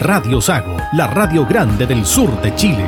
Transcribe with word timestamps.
Radio 0.00 0.40
Sago, 0.40 0.76
la 0.94 1.06
radio 1.06 1.46
grande 1.46 1.86
del 1.86 2.04
sur 2.04 2.28
de 2.42 2.54
Chile. 2.56 2.84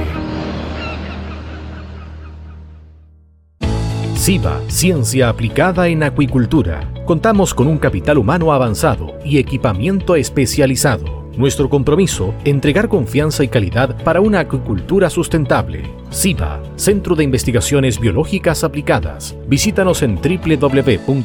SIBA, 4.14 4.60
Ciencia 4.66 5.28
Aplicada 5.28 5.86
en 5.86 6.02
Acuicultura. 6.02 6.92
Contamos 7.04 7.54
con 7.54 7.68
un 7.68 7.78
capital 7.78 8.18
humano 8.18 8.52
avanzado 8.52 9.16
y 9.24 9.38
equipamiento 9.38 10.16
especializado. 10.16 11.30
Nuestro 11.36 11.68
compromiso, 11.70 12.34
entregar 12.44 12.88
confianza 12.88 13.44
y 13.44 13.48
calidad 13.48 14.02
para 14.02 14.20
una 14.20 14.40
acuicultura 14.40 15.08
sustentable. 15.08 15.84
SIBA, 16.10 16.62
Centro 16.74 17.14
de 17.14 17.24
Investigaciones 17.24 18.00
Biológicas 18.00 18.64
Aplicadas. 18.64 19.36
Visítanos 19.46 20.02
en 20.02 20.16
www.siba.cl. 20.16 21.16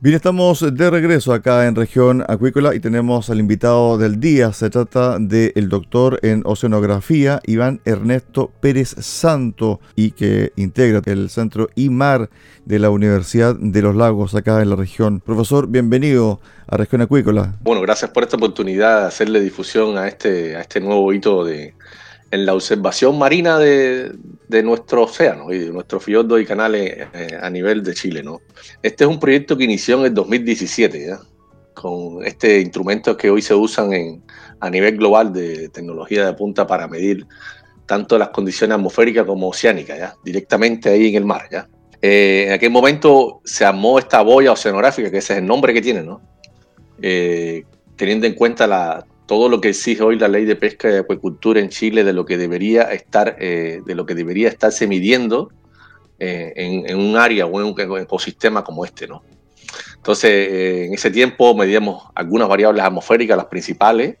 Bien, 0.00 0.14
estamos 0.14 0.64
de 0.76 0.90
regreso 0.90 1.32
acá 1.32 1.66
en 1.66 1.74
región 1.74 2.24
acuícola 2.28 2.72
y 2.72 2.78
tenemos 2.78 3.30
al 3.30 3.40
invitado 3.40 3.98
del 3.98 4.20
día. 4.20 4.52
Se 4.52 4.70
trata 4.70 5.18
del 5.18 5.68
doctor 5.68 6.20
en 6.22 6.42
oceanografía 6.44 7.40
Iván 7.44 7.80
Ernesto 7.84 8.52
Pérez 8.60 8.94
Santo 9.00 9.80
y 9.96 10.12
que 10.12 10.52
integra 10.54 11.02
el 11.06 11.30
centro 11.30 11.68
IMAR 11.74 12.30
de 12.64 12.78
la 12.78 12.90
Universidad 12.90 13.56
de 13.56 13.82
los 13.82 13.96
Lagos 13.96 14.36
acá 14.36 14.62
en 14.62 14.70
la 14.70 14.76
región. 14.76 15.18
Profesor, 15.18 15.66
bienvenido 15.66 16.40
a 16.68 16.76
región 16.76 17.00
acuícola. 17.00 17.56
Bueno, 17.62 17.80
gracias 17.82 18.12
por 18.12 18.22
esta 18.22 18.36
oportunidad 18.36 19.00
de 19.00 19.06
hacerle 19.08 19.40
difusión 19.40 19.98
a 19.98 20.06
este, 20.06 20.54
a 20.54 20.60
este 20.60 20.80
nuevo 20.80 21.12
hito 21.12 21.44
de, 21.44 21.74
en 22.30 22.46
la 22.46 22.54
observación 22.54 23.18
marina 23.18 23.58
de, 23.58 24.12
nuestro 24.62 25.04
océano 25.04 25.52
y 25.52 25.58
de 25.58 25.70
nuestros 25.70 26.04
fiordos 26.04 26.40
y 26.40 26.46
canales 26.46 27.06
eh, 27.12 27.38
a 27.40 27.48
nivel 27.50 27.82
de 27.82 27.94
Chile. 27.94 28.22
¿no? 28.22 28.40
Este 28.82 29.04
es 29.04 29.10
un 29.10 29.18
proyecto 29.18 29.56
que 29.56 29.64
inició 29.64 30.00
en 30.00 30.06
el 30.06 30.14
2017, 30.14 31.16
con 31.74 32.24
este 32.24 32.60
instrumento 32.60 33.16
que 33.16 33.30
hoy 33.30 33.40
se 33.40 33.54
usan 33.54 33.92
en, 33.92 34.22
a 34.60 34.68
nivel 34.68 34.96
global 34.96 35.32
de 35.32 35.68
tecnología 35.68 36.26
de 36.26 36.32
punta 36.34 36.66
para 36.66 36.88
medir 36.88 37.26
tanto 37.86 38.18
las 38.18 38.28
condiciones 38.28 38.74
atmosféricas 38.74 39.24
como 39.24 39.48
oceánicas, 39.48 39.98
¿ya? 39.98 40.14
directamente 40.24 40.90
ahí 40.90 41.08
en 41.08 41.14
el 41.14 41.24
mar. 41.24 41.48
¿ya? 41.50 41.68
Eh, 42.02 42.44
en 42.48 42.52
aquel 42.52 42.70
momento 42.70 43.40
se 43.44 43.64
armó 43.64 43.98
esta 43.98 44.20
boya 44.22 44.52
oceanográfica, 44.52 45.10
que 45.10 45.18
ese 45.18 45.34
es 45.34 45.38
el 45.38 45.46
nombre 45.46 45.72
que 45.72 45.80
tiene, 45.80 46.02
¿no? 46.02 46.20
Eh, 47.00 47.64
teniendo 47.96 48.26
en 48.26 48.34
cuenta 48.34 48.66
la, 48.66 49.04
todo 49.28 49.50
lo 49.50 49.60
que 49.60 49.68
exige 49.68 50.02
hoy 50.02 50.18
la 50.18 50.26
ley 50.26 50.46
de 50.46 50.56
pesca 50.56 50.90
y 50.90 50.96
acuicultura 50.96 51.60
en 51.60 51.68
Chile 51.68 52.02
de 52.02 52.14
lo 52.14 52.24
que 52.24 52.38
debería 52.38 52.84
estar, 52.84 53.36
eh, 53.38 53.82
de 53.84 53.94
lo 53.94 54.06
que 54.06 54.14
debería 54.14 54.48
estarse 54.48 54.86
midiendo 54.86 55.50
eh, 56.18 56.54
en, 56.56 56.96
un 56.96 57.14
área 57.14 57.44
o 57.44 57.60
en 57.60 57.66
un 57.66 57.98
ecosistema 58.00 58.64
como 58.64 58.86
este, 58.86 59.06
¿no? 59.06 59.22
Entonces, 59.96 60.30
eh, 60.30 60.86
en 60.86 60.94
ese 60.94 61.10
tiempo 61.10 61.54
medíamos 61.54 62.04
algunas 62.14 62.48
variables 62.48 62.82
atmosféricas, 62.82 63.36
las 63.36 63.46
principales, 63.46 64.16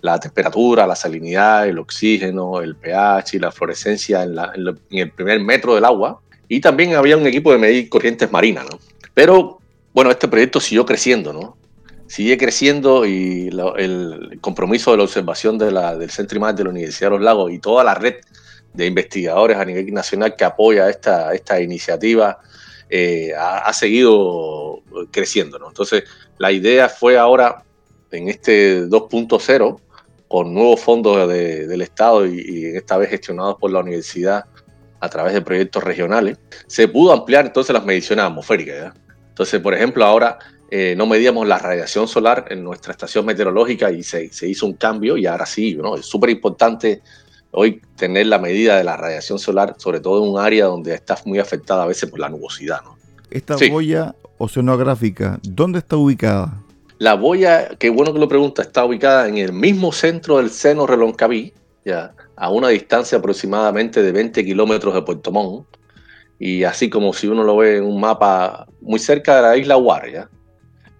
la 0.00 0.18
temperatura, 0.18 0.84
la 0.84 0.96
salinidad, 0.96 1.68
el 1.68 1.78
oxígeno, 1.78 2.60
el 2.60 2.74
pH 2.74 3.36
y 3.36 3.38
la 3.38 3.52
fluorescencia 3.52 4.24
en, 4.24 4.36
en 4.36 4.98
el 4.98 5.12
primer 5.12 5.40
metro 5.40 5.76
del 5.76 5.84
agua. 5.84 6.20
Y 6.48 6.60
también 6.60 6.96
había 6.96 7.16
un 7.16 7.26
equipo 7.28 7.52
de 7.52 7.58
medir 7.58 7.88
corrientes 7.88 8.32
marinas, 8.32 8.66
¿no? 8.68 8.80
Pero, 9.14 9.60
bueno, 9.94 10.10
este 10.10 10.26
proyecto 10.26 10.58
siguió 10.58 10.84
creciendo, 10.84 11.32
¿no? 11.32 11.59
Sigue 12.10 12.36
creciendo 12.36 13.06
y 13.06 13.50
el 13.76 14.38
compromiso 14.40 14.90
de 14.90 14.96
la 14.96 15.04
observación 15.04 15.56
de 15.58 15.70
la, 15.70 15.96
del 15.96 16.10
Centro 16.10 16.38
IMAR 16.38 16.56
de 16.56 16.64
la 16.64 16.70
Universidad 16.70 17.08
de 17.08 17.16
los 17.16 17.24
Lagos 17.24 17.52
y 17.52 17.60
toda 17.60 17.84
la 17.84 17.94
red 17.94 18.16
de 18.74 18.86
investigadores 18.86 19.56
a 19.56 19.64
nivel 19.64 19.94
nacional 19.94 20.34
que 20.34 20.42
apoya 20.42 20.90
esta, 20.90 21.32
esta 21.32 21.60
iniciativa 21.60 22.40
eh, 22.88 23.32
ha, 23.38 23.72
seguido 23.72 24.82
creciendo. 25.12 25.60
Entonces, 25.64 26.02
la 26.36 26.50
idea 26.50 26.88
fue 26.88 27.16
ahora, 27.16 27.62
en 28.10 28.28
este 28.28 28.88
2.0, 28.88 29.80
con 30.26 30.52
nuevos 30.52 30.80
fondos 30.80 31.28
del 31.28 31.80
Estado 31.80 32.26
y, 32.26 32.72
esta 32.74 32.96
vez 32.96 33.10
gestionados 33.10 33.54
por 33.60 33.70
la 33.70 33.78
universidad 33.78 34.46
a 34.98 35.08
través 35.08 35.32
de 35.32 35.42
proyectos 35.42 35.84
regionales, 35.84 36.38
se 36.66 36.88
pudo 36.88 37.12
ampliar 37.12 37.46
entonces 37.46 37.72
las 37.72 37.84
mediciones 37.84 38.24
atmosféricas. 38.24 38.96
Entonces, 39.28 39.60
por 39.60 39.74
ejemplo, 39.74 40.04
ahora 40.04 40.40
eh, 40.70 40.94
no 40.96 41.06
medíamos 41.06 41.48
la 41.48 41.58
radiación 41.58 42.06
solar 42.06 42.46
en 42.50 42.62
nuestra 42.62 42.92
estación 42.92 43.26
meteorológica 43.26 43.90
y 43.90 44.02
se, 44.04 44.30
hizo 44.42 44.66
un 44.66 44.74
cambio 44.74 45.16
y 45.16 45.26
ahora 45.26 45.44
sí, 45.44 45.74
¿no? 45.74 45.96
es 45.96 46.06
súper 46.06 46.30
importante 46.30 47.02
hoy 47.50 47.82
tener 47.96 48.26
la 48.26 48.38
medida 48.38 48.76
de 48.76 48.84
la 48.84 48.96
radiación 48.96 49.40
solar, 49.40 49.74
sobre 49.78 49.98
todo 49.98 50.24
en 50.24 50.30
un 50.30 50.38
área 50.38 50.66
donde 50.66 50.94
está 50.94 51.18
muy 51.24 51.40
afectada 51.40 51.82
a 51.82 51.86
veces 51.86 52.08
por 52.08 52.20
la 52.20 52.28
nubosidad. 52.28 52.82
¿no? 52.84 52.96
Esta 53.30 53.56
boya 53.68 54.14
oceanográfica, 54.38 55.40
¿dónde 55.42 55.80
está 55.80 55.96
ubicada? 55.96 56.62
La 56.98 57.14
boya, 57.14 57.70
qué 57.78 57.90
bueno 57.90 58.12
que 58.12 58.20
lo 58.20 58.28
pregunta, 58.28 58.62
está 58.62 58.84
ubicada 58.84 59.26
en 59.26 59.38
el 59.38 59.52
mismo 59.52 59.90
centro 59.90 60.36
del 60.36 60.50
seno 60.50 60.86
Reloncaví, 60.86 61.52
ya, 61.84 62.14
a 62.36 62.50
una 62.50 62.68
distancia 62.68 63.18
aproximadamente 63.18 64.02
de 64.02 64.12
20 64.12 64.44
kilómetros 64.44 64.94
de 64.94 65.02
Puerto 65.02 65.32
Montt, 65.32 65.66
y 66.38 66.64
así 66.64 66.88
como 66.88 67.12
si 67.12 67.26
uno 67.26 67.42
lo 67.42 67.56
ve 67.56 67.78
en 67.78 67.84
un 67.84 68.00
mapa 68.00 68.66
muy 68.80 68.98
cerca 68.98 69.36
de 69.36 69.42
la 69.42 69.56
isla 69.56 69.74
Guardia. 69.74 70.28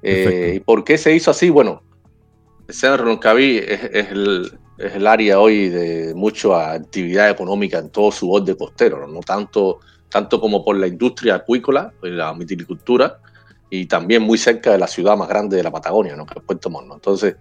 Eh, 0.03 0.55
¿Y 0.56 0.61
por 0.61 0.84
qué 0.84 0.97
se 0.99 1.15
hizo 1.15 1.31
así? 1.31 1.50
Bueno, 1.50 1.83
Seno 2.69 2.97
Roncaví 2.97 3.59
es, 3.59 3.83
el, 4.10 4.59
es, 4.78 4.95
el, 4.95 5.07
área 5.07 5.41
hoy 5.41 5.69
de 5.69 6.15
mucha 6.15 6.72
actividad 6.72 7.30
económica 7.30 7.78
en 7.78 7.91
todo 7.91 8.10
su 8.10 8.28
borde 8.28 8.57
costero, 8.57 9.07
¿no? 9.07 9.21
tanto, 9.21 9.80
tanto 10.09 10.41
como 10.41 10.65
por 10.65 10.77
la 10.77 10.86
industria 10.86 11.36
acuícola, 11.36 11.92
la 12.03 12.33
mitilicultura, 12.34 13.19
y 13.69 13.86
también 13.86 14.22
muy 14.22 14.39
cerca 14.39 14.72
de 14.72 14.78
la 14.78 14.86
ciudad 14.86 15.16
más 15.16 15.28
grande 15.28 15.57
de 15.57 15.63
la 15.63 15.71
Patagonia, 15.71 16.16
¿no? 16.16 16.27
que 16.27 16.39
es 16.39 16.45
Puerto 16.45 16.71
Montt. 16.71 16.92
Entonces, 16.92 17.36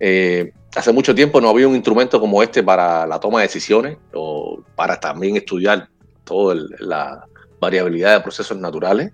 eh, 0.00 0.52
hace 0.74 0.92
mucho 0.92 1.14
tiempo 1.14 1.40
no 1.40 1.50
había 1.50 1.68
un 1.68 1.74
instrumento 1.74 2.20
como 2.20 2.42
este 2.42 2.62
para 2.62 3.06
la 3.06 3.20
toma 3.20 3.40
de 3.40 3.46
decisiones 3.46 3.98
o 4.12 4.62
para 4.74 4.98
también 4.98 5.36
estudiar 5.36 5.88
toda 6.24 6.56
la 6.78 7.26
variabilidad 7.60 8.14
de 8.14 8.20
procesos 8.20 8.56
naturales 8.56 9.12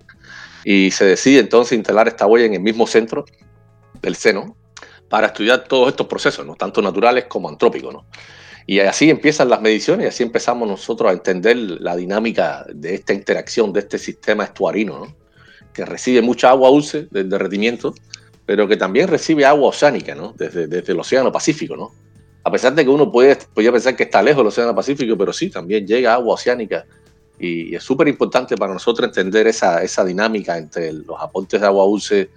y 0.65 0.91
se 0.91 1.05
decide 1.05 1.41
entonces 1.41 1.77
instalar 1.77 2.09
esta 2.09 2.27
huella 2.27 2.47
en 2.47 2.55
el 2.55 2.61
mismo 2.61 2.87
centro 2.87 3.25
del 4.03 4.17
seno 4.17 4.57
para 5.09 5.29
estudiar 5.29 5.65
todos 5.65 5.89
estos 5.89 6.07
procesos, 6.07 6.47
¿no? 6.47 6.55
tanto 6.55 6.81
naturales 6.83 7.25
como 7.25 7.49
antrópicos. 7.49 7.93
¿no? 7.93 8.07
Y 8.67 8.81
así 8.81 9.11
empiezan 9.11 9.49
las 9.49 9.61
mediciones 9.61 10.05
y 10.05 10.09
así 10.09 10.23
empezamos 10.23 10.69
nosotros 10.69 11.11
a 11.11 11.13
entender 11.13 11.57
la 11.57 11.97
dinámica 11.97 12.65
de 12.73 12.95
esta 12.95 13.13
interacción, 13.13 13.73
de 13.73 13.81
este 13.81 13.99
sistema 13.99 14.45
estuarino, 14.45 14.99
¿no? 14.99 15.17
que 15.73 15.85
recibe 15.85 16.23
mucha 16.23 16.51
agua 16.51 16.69
dulce 16.71 17.09
del 17.11 17.29
derretimiento, 17.29 17.95
pero 18.47 18.67
que 18.67 18.77
también 18.77 19.09
recibe 19.09 19.45
agua 19.45 19.69
oceánica, 19.69 20.15
¿no? 20.15 20.35
Desde, 20.37 20.83
el 20.91 20.99
Océano 20.99 21.31
Pacífico, 21.31 21.77
¿no? 21.77 21.93
A 22.43 22.51
pesar 22.51 22.75
de 22.75 22.83
que 22.83 22.91
uno 22.91 23.13
puede, 23.13 23.37
podría 23.37 23.71
pensar 23.71 23.95
que 23.95 24.05
está 24.05 24.23
lejos 24.23 24.39
del 24.39 24.49
Océano 24.49 24.75
Pacífico, 24.75 25.17
pero 25.17 25.33
sí, 25.33 25.51
también 25.51 25.87
llega 25.87 26.15
agua 26.15 26.35
oceánica 26.35 26.85
y, 27.41 27.75
es 27.75 27.83
súper 27.83 28.09
importante 28.09 28.57
para 28.57 28.73
nosotros 28.73 29.09
entender 29.09 29.47
esa, 29.47 29.83
esa 29.83 30.05
dinámica 30.05 30.59
entre 30.59 30.93
los 30.93 31.21
aportes 31.21 31.61
de 31.61 31.67
agua 31.67 31.85
dulce, 31.85 32.31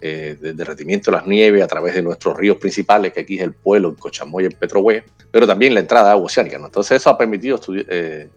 eh, 0.00 0.36
de 0.40 0.54
derretimiento 0.54 1.10
de 1.10 1.18
las 1.18 1.26
nieves 1.26 1.62
a 1.62 1.66
través 1.66 1.94
de 1.94 2.02
nuestros 2.02 2.36
ríos 2.36 2.56
principales, 2.56 3.12
que 3.12 3.20
aquí 3.20 3.36
es 3.36 3.42
el 3.42 3.52
Pueblo, 3.52 3.90
el 3.90 3.96
Cochamoy 3.96 4.44
el 4.44 4.54
Petrohue, 4.54 5.04
pero 5.30 5.46
también 5.46 5.74
la 5.74 5.80
entrada 5.80 6.06
de 6.06 6.10
agua 6.12 6.26
oceánica. 6.26 6.56
Entonces 6.56 7.00
eso 7.00 7.10
ha 7.10 7.18
permitido 7.18 7.60
eh, 7.88 8.28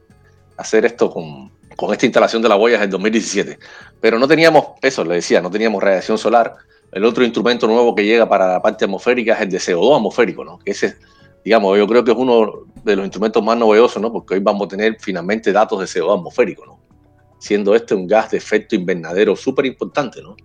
hacer 0.57 0.85
esto 0.85 1.09
con, 1.09 1.51
con, 1.75 1.91
esta 1.93 2.05
instalación 2.05 2.41
de 2.41 2.49
la 2.49 2.55
boya 2.55 2.83
en 2.83 2.89
2017. 2.89 3.57
Pero 3.99 4.19
no 4.19 4.27
teníamos, 4.27 4.67
eso 4.81 5.03
le 5.03 5.15
decía, 5.15 5.41
no 5.41 5.49
teníamos 5.49 5.81
radiación 5.81 6.17
solar. 6.17 6.53
El 6.91 7.05
otro 7.05 7.23
instrumento 7.23 7.65
nuevo 7.65 7.95
que 7.95 8.05
llega 8.05 8.29
para 8.29 8.47
la 8.51 8.61
parte 8.61 8.85
atmosférica 8.85 9.33
es 9.33 9.41
el 9.41 9.49
de 9.49 9.57
CO2 9.57 9.95
atmosférico, 9.95 10.45
¿no? 10.45 10.59
que 10.59 10.71
ese, 10.71 10.97
digamos, 11.43 11.77
yo 11.77 11.87
creo 11.87 12.03
que 12.03 12.11
es 12.11 12.17
uno 12.17 12.65
de 12.83 12.95
los 12.95 13.05
instrumentos 13.05 13.43
más 13.43 13.57
novedosos, 13.57 14.01
¿no? 14.01 14.11
porque 14.11 14.35
hoy 14.35 14.39
vamos 14.39 14.65
a 14.65 14.69
tener 14.69 14.97
finalmente 14.99 15.51
datos 15.51 15.79
de 15.79 15.85
CO2 15.85 16.17
atmosférico, 16.17 16.65
¿no? 16.65 16.83
siendo 17.43 17.75
este 17.75 17.93
un 17.93 18.07
gas 18.07 18.31
de 18.31 18.37
efecto 18.37 18.73
invernadero 18.73 19.35
súper 19.35 19.65
importante, 19.65 20.21
¿no? 20.21 20.37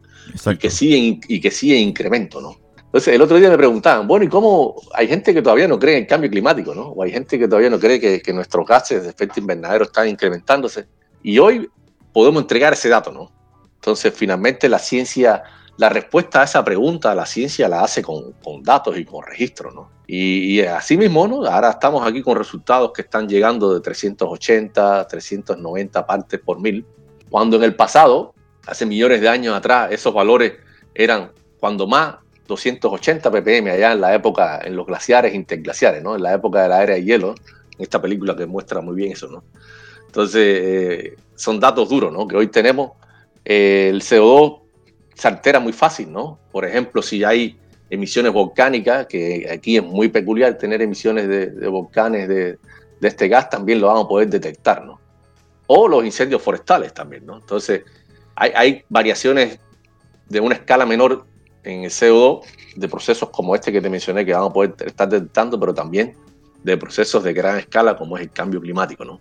Y 0.51 0.57
que, 0.57 0.69
sigue, 0.69 1.21
y 1.29 1.41
que 1.41 1.53
sigue 1.53 1.81
en 1.81 1.91
incremento, 1.91 2.41
¿no? 2.41 2.57
Entonces, 2.77 3.15
el 3.15 3.23
otro 3.23 3.39
día 3.39 3.49
me 3.51 3.57
preguntaban, 3.57 4.09
bueno, 4.09 4.25
¿y 4.25 4.29
cómo 4.29 4.75
hay 4.95 5.07
gente 5.07 5.33
que 5.33 5.41
todavía 5.41 5.69
no 5.69 5.79
cree 5.79 5.97
en 5.97 6.07
cambio 6.07 6.29
climático, 6.29 6.75
¿no? 6.75 6.89
O 6.89 7.05
hay 7.05 7.13
gente 7.13 7.39
que 7.39 7.47
todavía 7.47 7.71
no 7.71 7.79
cree 7.79 8.01
que, 8.01 8.21
que 8.21 8.33
nuestros 8.33 8.67
gases 8.67 9.05
de 9.05 9.11
efecto 9.11 9.39
invernadero 9.39 9.85
están 9.85 10.09
incrementándose. 10.09 10.89
Y 11.23 11.39
hoy 11.39 11.71
podemos 12.13 12.43
entregar 12.43 12.73
ese 12.73 12.89
dato, 12.89 13.13
¿no? 13.13 13.31
Entonces, 13.77 14.13
finalmente 14.13 14.69
la 14.69 14.81
ciencia, 14.81 15.45
la 15.77 15.91
respuesta 15.91 16.41
a 16.41 16.45
esa 16.47 16.65
pregunta, 16.65 17.15
la 17.15 17.27
ciencia 17.27 17.69
la 17.69 17.83
hace 17.83 18.03
con, 18.03 18.33
con 18.43 18.61
datos 18.65 18.99
y 18.99 19.05
con 19.05 19.25
registros, 19.25 19.73
¿no? 19.73 19.98
Y, 20.11 20.55
y, 20.55 20.61
así 20.63 20.97
mismo, 20.97 21.29
¿no? 21.29 21.45
Ahora 21.45 21.69
estamos 21.69 22.05
aquí 22.07 22.23
con 22.23 22.35
resultados 22.35 22.93
que 22.95 23.03
están 23.03 23.29
llegando 23.29 23.75
de 23.75 23.81
380, 23.81 25.07
390 25.07 26.07
partes 26.07 26.41
por 26.41 26.59
mil, 26.59 26.87
cuando 27.29 27.59
en 27.59 27.63
el 27.63 27.77
pasado, 27.77 28.33
hace 28.67 28.87
millones 28.87 29.21
de 29.21 29.29
años 29.29 29.55
atrás, 29.55 29.93
esos 29.93 30.15
valores 30.15 30.55
eran 30.95 31.31
cuando 31.61 31.87
más 31.87 32.17
280 32.47 33.31
ppm 33.31 33.71
allá 33.71 33.93
en 33.93 34.01
la 34.01 34.15
época, 34.15 34.63
en 34.65 34.75
los 34.75 34.87
glaciares 34.87 35.35
interglaciares, 35.35 36.03
¿no? 36.03 36.17
En 36.17 36.23
la 36.23 36.33
época 36.33 36.63
de 36.63 36.69
la 36.71 36.83
era 36.83 36.95
de 36.95 37.05
hielo, 37.05 37.35
en 37.77 37.83
esta 37.83 38.01
película 38.01 38.35
que 38.35 38.47
muestra 38.47 38.81
muy 38.81 38.97
bien 38.97 39.13
eso, 39.13 39.29
¿no? 39.29 39.45
Entonces, 40.07 40.61
eh, 40.63 41.17
son 41.35 41.61
datos 41.61 41.91
duros, 41.91 42.11
¿no? 42.13 42.27
Que 42.27 42.37
hoy 42.37 42.47
tenemos. 42.49 42.93
Eh, 43.45 43.89
el 43.91 44.01
CO2 44.01 44.61
se 45.15 45.29
altera 45.29 45.61
muy 45.61 45.75
fácil, 45.75 46.11
¿no? 46.11 46.39
Por 46.51 46.65
ejemplo, 46.65 47.03
si 47.03 47.23
hay 47.25 47.59
emisiones 47.91 48.33
volcánicas, 48.33 49.07
que 49.07 49.49
aquí 49.51 49.77
es 49.77 49.83
muy 49.83 50.09
peculiar 50.09 50.59
tener 50.59 50.83
emisiones 50.83 51.29
de, 51.29 51.69
volcanes 51.69 52.29
de, 52.29 52.59
de, 53.01 53.09
este 53.09 53.29
gas, 53.29 53.49
también 53.51 53.81
lo 53.81 53.87
vamos 53.87 54.05
a 54.05 54.09
poder 54.09 54.29
detectar, 54.29 54.85
¿no? 54.85 55.01
O 55.67 55.89
los 55.89 56.05
incendios 56.05 56.43
forestales 56.43 56.93
también, 56.93 57.27
¿no? 57.27 57.37
Entonces, 57.37 57.83
hay, 58.35 58.53
hay 58.55 58.85
variaciones 58.89 59.59
de 60.29 60.41
una 60.41 60.55
escala 60.55 60.87
menor 60.87 61.27
en 61.65 61.85
el 61.85 61.91
CO2 61.91 62.43
de 62.77 62.89
procesos 62.89 63.31
como 63.31 63.55
este 63.55 63.73
que 63.73 63.81
te 63.81 63.91
mencioné 63.91 64.25
que 64.25 64.33
vamos 64.33 64.51
a 64.51 64.53
poder 64.53 64.75
estar 64.85 65.09
detectando, 65.09 65.59
pero 65.59 65.75
también 65.75 66.15
de 66.63 66.77
procesos 66.77 67.23
de 67.25 67.33
gran 67.33 67.59
escala 67.59 67.97
como 67.97 68.17
es 68.17 68.25
el 68.25 68.31
cambio 68.31 68.61
climático, 68.61 69.05
¿no? 69.05 69.21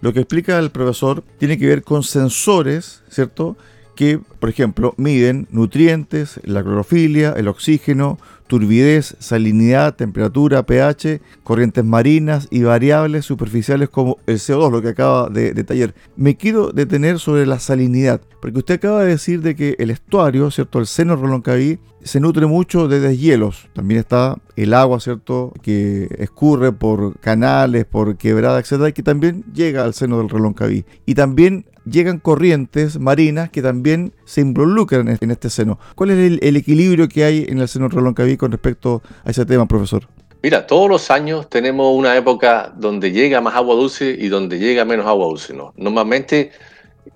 Lo 0.00 0.12
que 0.12 0.20
explica 0.20 0.58
el 0.58 0.70
profesor 0.70 1.22
tiene 1.38 1.58
que 1.58 1.66
ver 1.66 1.82
con 1.82 2.02
sensores, 2.02 3.02
¿cierto? 3.08 3.56
Que, 3.96 4.20
por 4.38 4.50
ejemplo, 4.50 4.94
miden 4.98 5.48
nutrientes, 5.50 6.38
la 6.44 6.62
clorofilia, 6.62 7.32
el 7.32 7.48
oxígeno, 7.48 8.18
turbidez, 8.46 9.16
salinidad, 9.18 9.96
temperatura, 9.96 10.64
pH, 10.64 11.20
corrientes 11.42 11.84
marinas 11.84 12.46
y 12.50 12.62
variables 12.62 13.24
superficiales 13.24 13.88
como 13.88 14.18
el 14.26 14.36
CO2, 14.36 14.70
lo 14.70 14.82
que 14.82 14.90
acaba 14.90 15.28
de 15.28 15.52
detallar. 15.52 15.94
Me 16.16 16.36
quiero 16.36 16.72
detener 16.72 17.18
sobre 17.18 17.46
la 17.46 17.58
salinidad, 17.58 18.20
porque 18.40 18.58
usted 18.58 18.74
acaba 18.74 19.02
de 19.02 19.08
decir 19.08 19.40
de 19.40 19.56
que 19.56 19.76
el 19.78 19.90
estuario, 19.90 20.50
¿cierto? 20.50 20.78
El 20.78 20.86
seno 20.86 21.16
Reloncaví 21.16 21.78
se 22.02 22.20
nutre 22.20 22.46
mucho 22.46 22.86
de 22.88 23.00
deshielos. 23.00 23.68
También 23.72 24.00
está 24.00 24.36
el 24.54 24.74
agua, 24.74 25.00
¿cierto? 25.00 25.52
Que 25.62 26.08
escurre 26.18 26.70
por 26.70 27.18
canales, 27.18 27.84
por 27.84 28.16
quebradas, 28.16 28.62
etcétera, 28.62 28.92
que 28.92 29.02
también 29.02 29.42
llega 29.52 29.84
al 29.84 29.94
seno 29.94 30.18
del 30.18 30.28
Reloncaví. 30.28 30.84
Y 31.04 31.14
también 31.14 31.66
llegan 31.88 32.18
corrientes 32.18 32.98
marinas 32.98 33.50
que 33.50 33.62
también 33.62 34.12
se 34.24 34.40
involucran 34.40 35.16
en 35.20 35.30
este 35.30 35.50
seno. 35.50 35.78
¿Cuál 35.94 36.10
es 36.10 36.38
el, 36.42 36.56
equilibrio 36.56 37.08
que 37.08 37.24
hay 37.24 37.46
en 37.48 37.58
el 37.58 37.68
seno 37.68 37.88
Reloncaví 37.88 38.36
con 38.36 38.52
respecto 38.52 39.02
a 39.24 39.30
ese 39.30 39.46
tema, 39.46 39.66
profesor? 39.66 40.08
Mira, 40.42 40.66
todos 40.66 40.88
los 40.88 41.10
años 41.10 41.48
tenemos 41.48 41.96
una 41.96 42.16
época 42.16 42.72
donde 42.76 43.10
llega 43.10 43.40
más 43.40 43.54
agua 43.54 43.74
dulce 43.74 44.16
y 44.18 44.28
donde 44.28 44.58
llega 44.58 44.84
menos 44.84 45.06
agua 45.06 45.26
dulce. 45.26 45.54
¿no? 45.54 45.72
Normalmente 45.76 46.50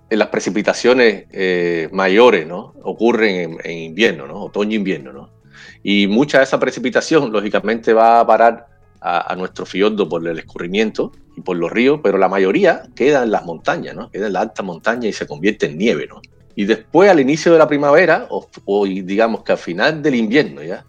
las 0.09 0.29
precipitaciones 0.29 1.27
eh, 1.31 1.89
mayores 1.93 2.47
¿no? 2.47 2.75
ocurren 2.83 3.59
en, 3.63 3.79
invierno, 3.79 4.27
¿no? 4.27 4.45
otoño 4.45 4.73
e 4.73 4.77
invierno. 4.77 5.13
¿no? 5.13 5.31
Y 5.83 6.07
mucha 6.07 6.39
de 6.39 6.45
esa 6.45 6.59
precipitación, 6.59 7.31
lógicamente, 7.33 7.93
va 7.93 8.21
a 8.21 8.27
parar 8.27 8.67
a, 9.01 9.35
nuestro 9.37 9.65
fiordo 9.65 10.09
por 10.09 10.27
el 10.27 10.39
escurrimiento 10.39 11.13
y 11.37 11.41
por 11.41 11.57
los 11.57 11.71
ríos, 11.71 12.01
pero 12.03 12.19
la 12.19 12.29
mayoría 12.29 12.83
queda 12.95 13.23
en 13.23 13.31
las 13.31 13.45
montañas, 13.45 13.95
¿no? 13.95 14.11
queda 14.11 14.27
en 14.27 14.35
la 14.35 14.41
alta 14.41 14.63
montaña 14.63 15.09
y 15.09 15.13
se 15.13 15.27
convierte 15.27 15.67
en 15.67 15.79
nieve. 15.79 16.07
¿no? 16.07 16.21
Y 16.55 16.65
después, 16.65 17.11
al 17.11 17.21
inicio 17.21 17.53
de 17.53 17.59
la 17.59 17.69
primavera, 17.69 18.29
o, 18.29 18.87
digamos 18.87 19.43
que 19.43 19.53
al 19.53 19.59
final 19.59 20.03
del 20.03 20.17
invierno, 20.17 20.63
ya, 20.63 20.85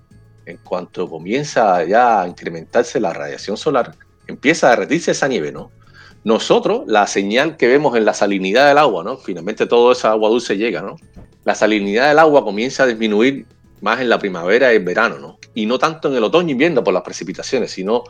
en 0.45 0.57
cuanto 0.57 1.09
comienza 1.09 1.83
ya 1.85 2.21
a 2.21 2.27
incrementarse 2.27 2.99
la 2.99 3.13
radiación 3.13 3.55
solar, 3.55 3.95
empieza 4.27 4.67
a 4.67 4.69
derretirse 4.71 5.11
esa 5.11 5.27
nieve, 5.27 5.51
¿no? 5.51 5.71
Nosotros, 6.23 6.83
la 6.87 7.07
señal 7.07 7.57
que 7.57 7.67
vemos 7.67 7.95
en 7.95 8.05
la 8.05 8.13
salinidad 8.13 8.67
del 8.67 8.77
agua, 8.77 9.03
¿no? 9.03 9.17
Finalmente 9.17 9.65
todo 9.65 9.91
esa 9.91 10.11
agua 10.11 10.29
dulce 10.29 10.57
llega, 10.57 10.81
¿no? 10.81 10.97
La 11.45 11.55
salinidad 11.55 12.09
del 12.09 12.19
agua 12.19 12.43
comienza 12.43 12.83
a 12.83 12.87
disminuir 12.87 13.45
más 13.81 13.99
en 14.01 14.09
la 14.09 14.19
primavera 14.19 14.71
y 14.73 14.75
el 14.75 14.83
verano, 14.83 15.19
¿no? 15.19 15.39
Y 15.53 15.65
no 15.65 15.77
tanto 15.77 16.09
en 16.09 16.15
el 16.15 16.23
otoño 16.23 16.49
y 16.49 16.51
invierno 16.51 16.83
por 16.83 16.93
las 16.93 17.03
precipitaciones, 17.03 17.71
sino 17.71 18.03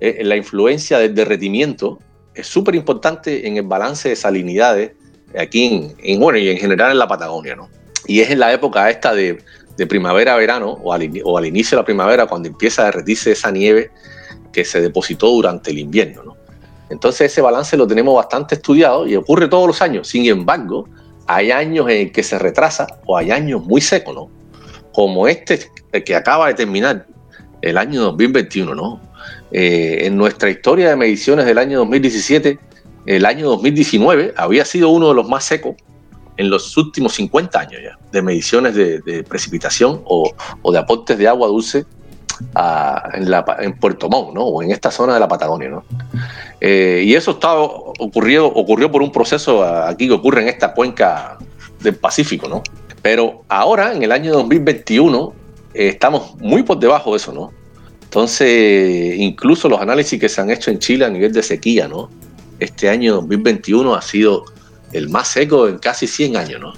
eh, 0.00 0.16
en 0.18 0.28
la 0.28 0.36
influencia 0.36 0.98
del 0.98 1.14
derretimiento 1.14 1.98
es 2.34 2.46
súper 2.46 2.74
importante 2.74 3.46
en 3.46 3.56
el 3.56 3.64
balance 3.64 4.08
de 4.08 4.16
salinidades 4.16 4.92
aquí 5.38 5.92
en, 5.98 6.20
bueno, 6.20 6.38
y 6.38 6.48
en 6.48 6.58
general 6.58 6.92
en 6.92 6.98
la 6.98 7.08
Patagonia, 7.08 7.56
¿no? 7.56 7.68
Y 8.06 8.20
es 8.20 8.30
en 8.30 8.40
la 8.40 8.52
época 8.52 8.90
esta 8.90 9.14
de, 9.14 9.42
primavera-verano 9.88 10.70
o 10.70 10.94
o 11.24 11.38
al 11.38 11.46
inicio 11.46 11.76
de 11.76 11.82
la 11.82 11.84
primavera 11.84 12.26
cuando 12.26 12.48
empieza 12.48 12.82
a 12.82 12.84
derretirse 12.86 13.32
esa 13.32 13.50
nieve 13.50 13.90
que 14.52 14.64
se 14.64 14.80
depositó 14.80 15.28
durante 15.28 15.72
el 15.72 15.78
invierno, 15.78 16.22
¿no? 16.22 16.36
Entonces 16.88 17.32
ese 17.32 17.40
balance 17.40 17.76
lo 17.76 17.86
tenemos 17.86 18.14
bastante 18.14 18.54
estudiado 18.54 19.06
y 19.06 19.16
ocurre 19.16 19.48
todos 19.48 19.66
los 19.66 19.80
años. 19.82 20.06
Sin 20.06 20.26
embargo, 20.26 20.88
hay 21.26 21.50
años 21.50 21.88
en 21.88 22.12
que 22.12 22.22
se 22.22 22.38
retrasa 22.38 22.86
o 23.06 23.16
hay 23.16 23.30
años 23.30 23.64
muy 23.64 23.80
secos, 23.80 24.14
¿no? 24.14 24.30
Como 24.92 25.28
este 25.28 25.70
que 26.04 26.14
acaba 26.14 26.48
de 26.48 26.54
terminar, 26.54 27.06
el 27.62 27.78
año 27.78 28.02
2021, 28.02 28.74
¿no? 28.74 29.00
Eh, 29.52 30.06
en 30.06 30.16
nuestra 30.16 30.50
historia 30.50 30.90
de 30.90 30.96
mediciones 30.96 31.46
del 31.46 31.58
año 31.58 31.78
2017, 31.78 32.58
el 33.06 33.24
año 33.24 33.48
2019 33.50 34.34
había 34.36 34.64
sido 34.64 34.88
uno 34.90 35.08
de 35.08 35.14
los 35.14 35.28
más 35.28 35.44
secos 35.44 35.76
en 36.36 36.50
los 36.50 36.76
últimos 36.76 37.14
50 37.14 37.60
años 37.60 37.80
ya, 37.82 37.98
de 38.10 38.22
mediciones 38.22 38.74
de, 38.74 39.24
precipitación 39.28 40.02
o, 40.04 40.32
de 40.72 40.78
aportes 40.78 41.18
de 41.18 41.28
agua 41.28 41.48
dulce 41.48 41.84
en, 43.14 43.78
Puerto 43.78 44.08
Montt, 44.08 44.34
¿no? 44.34 44.44
O 44.44 44.62
en 44.62 44.72
esta 44.72 44.90
zona 44.90 45.14
de 45.14 45.20
la 45.20 45.28
Patagonia, 45.28 45.68
¿no? 45.68 45.84
Eh, 46.60 47.02
y 47.04 47.14
eso 47.14 47.32
está 47.32 47.54
ocurrió, 47.54 48.46
ocurrió 48.46 48.90
por 48.90 49.02
un 49.02 49.12
proceso 49.12 49.64
aquí 49.64 50.08
que 50.08 50.14
ocurre 50.14 50.42
en 50.42 50.48
esta 50.48 50.72
cuenca 50.72 51.38
del 51.80 51.96
Pacífico, 51.96 52.48
¿no? 52.48 52.62
Pero 53.02 53.44
ahora, 53.48 53.92
en 53.92 54.02
el 54.02 54.12
año 54.12 54.32
2021, 54.32 55.34
eh, 55.74 55.88
estamos 55.88 56.36
muy 56.38 56.62
por 56.62 56.78
debajo 56.78 57.10
de 57.10 57.16
eso, 57.16 57.32
¿no? 57.32 57.52
Entonces, 58.04 59.16
incluso 59.16 59.68
los 59.68 59.80
análisis 59.80 60.20
que 60.20 60.28
se 60.28 60.40
han 60.40 60.50
hecho 60.50 60.70
en 60.70 60.78
Chile 60.78 61.04
a 61.04 61.10
nivel 61.10 61.32
de 61.32 61.42
sequía, 61.42 61.88
¿no? 61.88 62.10
Este 62.60 62.88
año 62.88 63.14
2021 63.14 63.94
ha 63.94 64.02
sido 64.02 64.44
el 64.92 65.08
más 65.08 65.28
seco 65.28 65.66
en 65.68 65.78
casi 65.78 66.06
100 66.06 66.36
años, 66.36 66.60
¿no? 66.60 66.72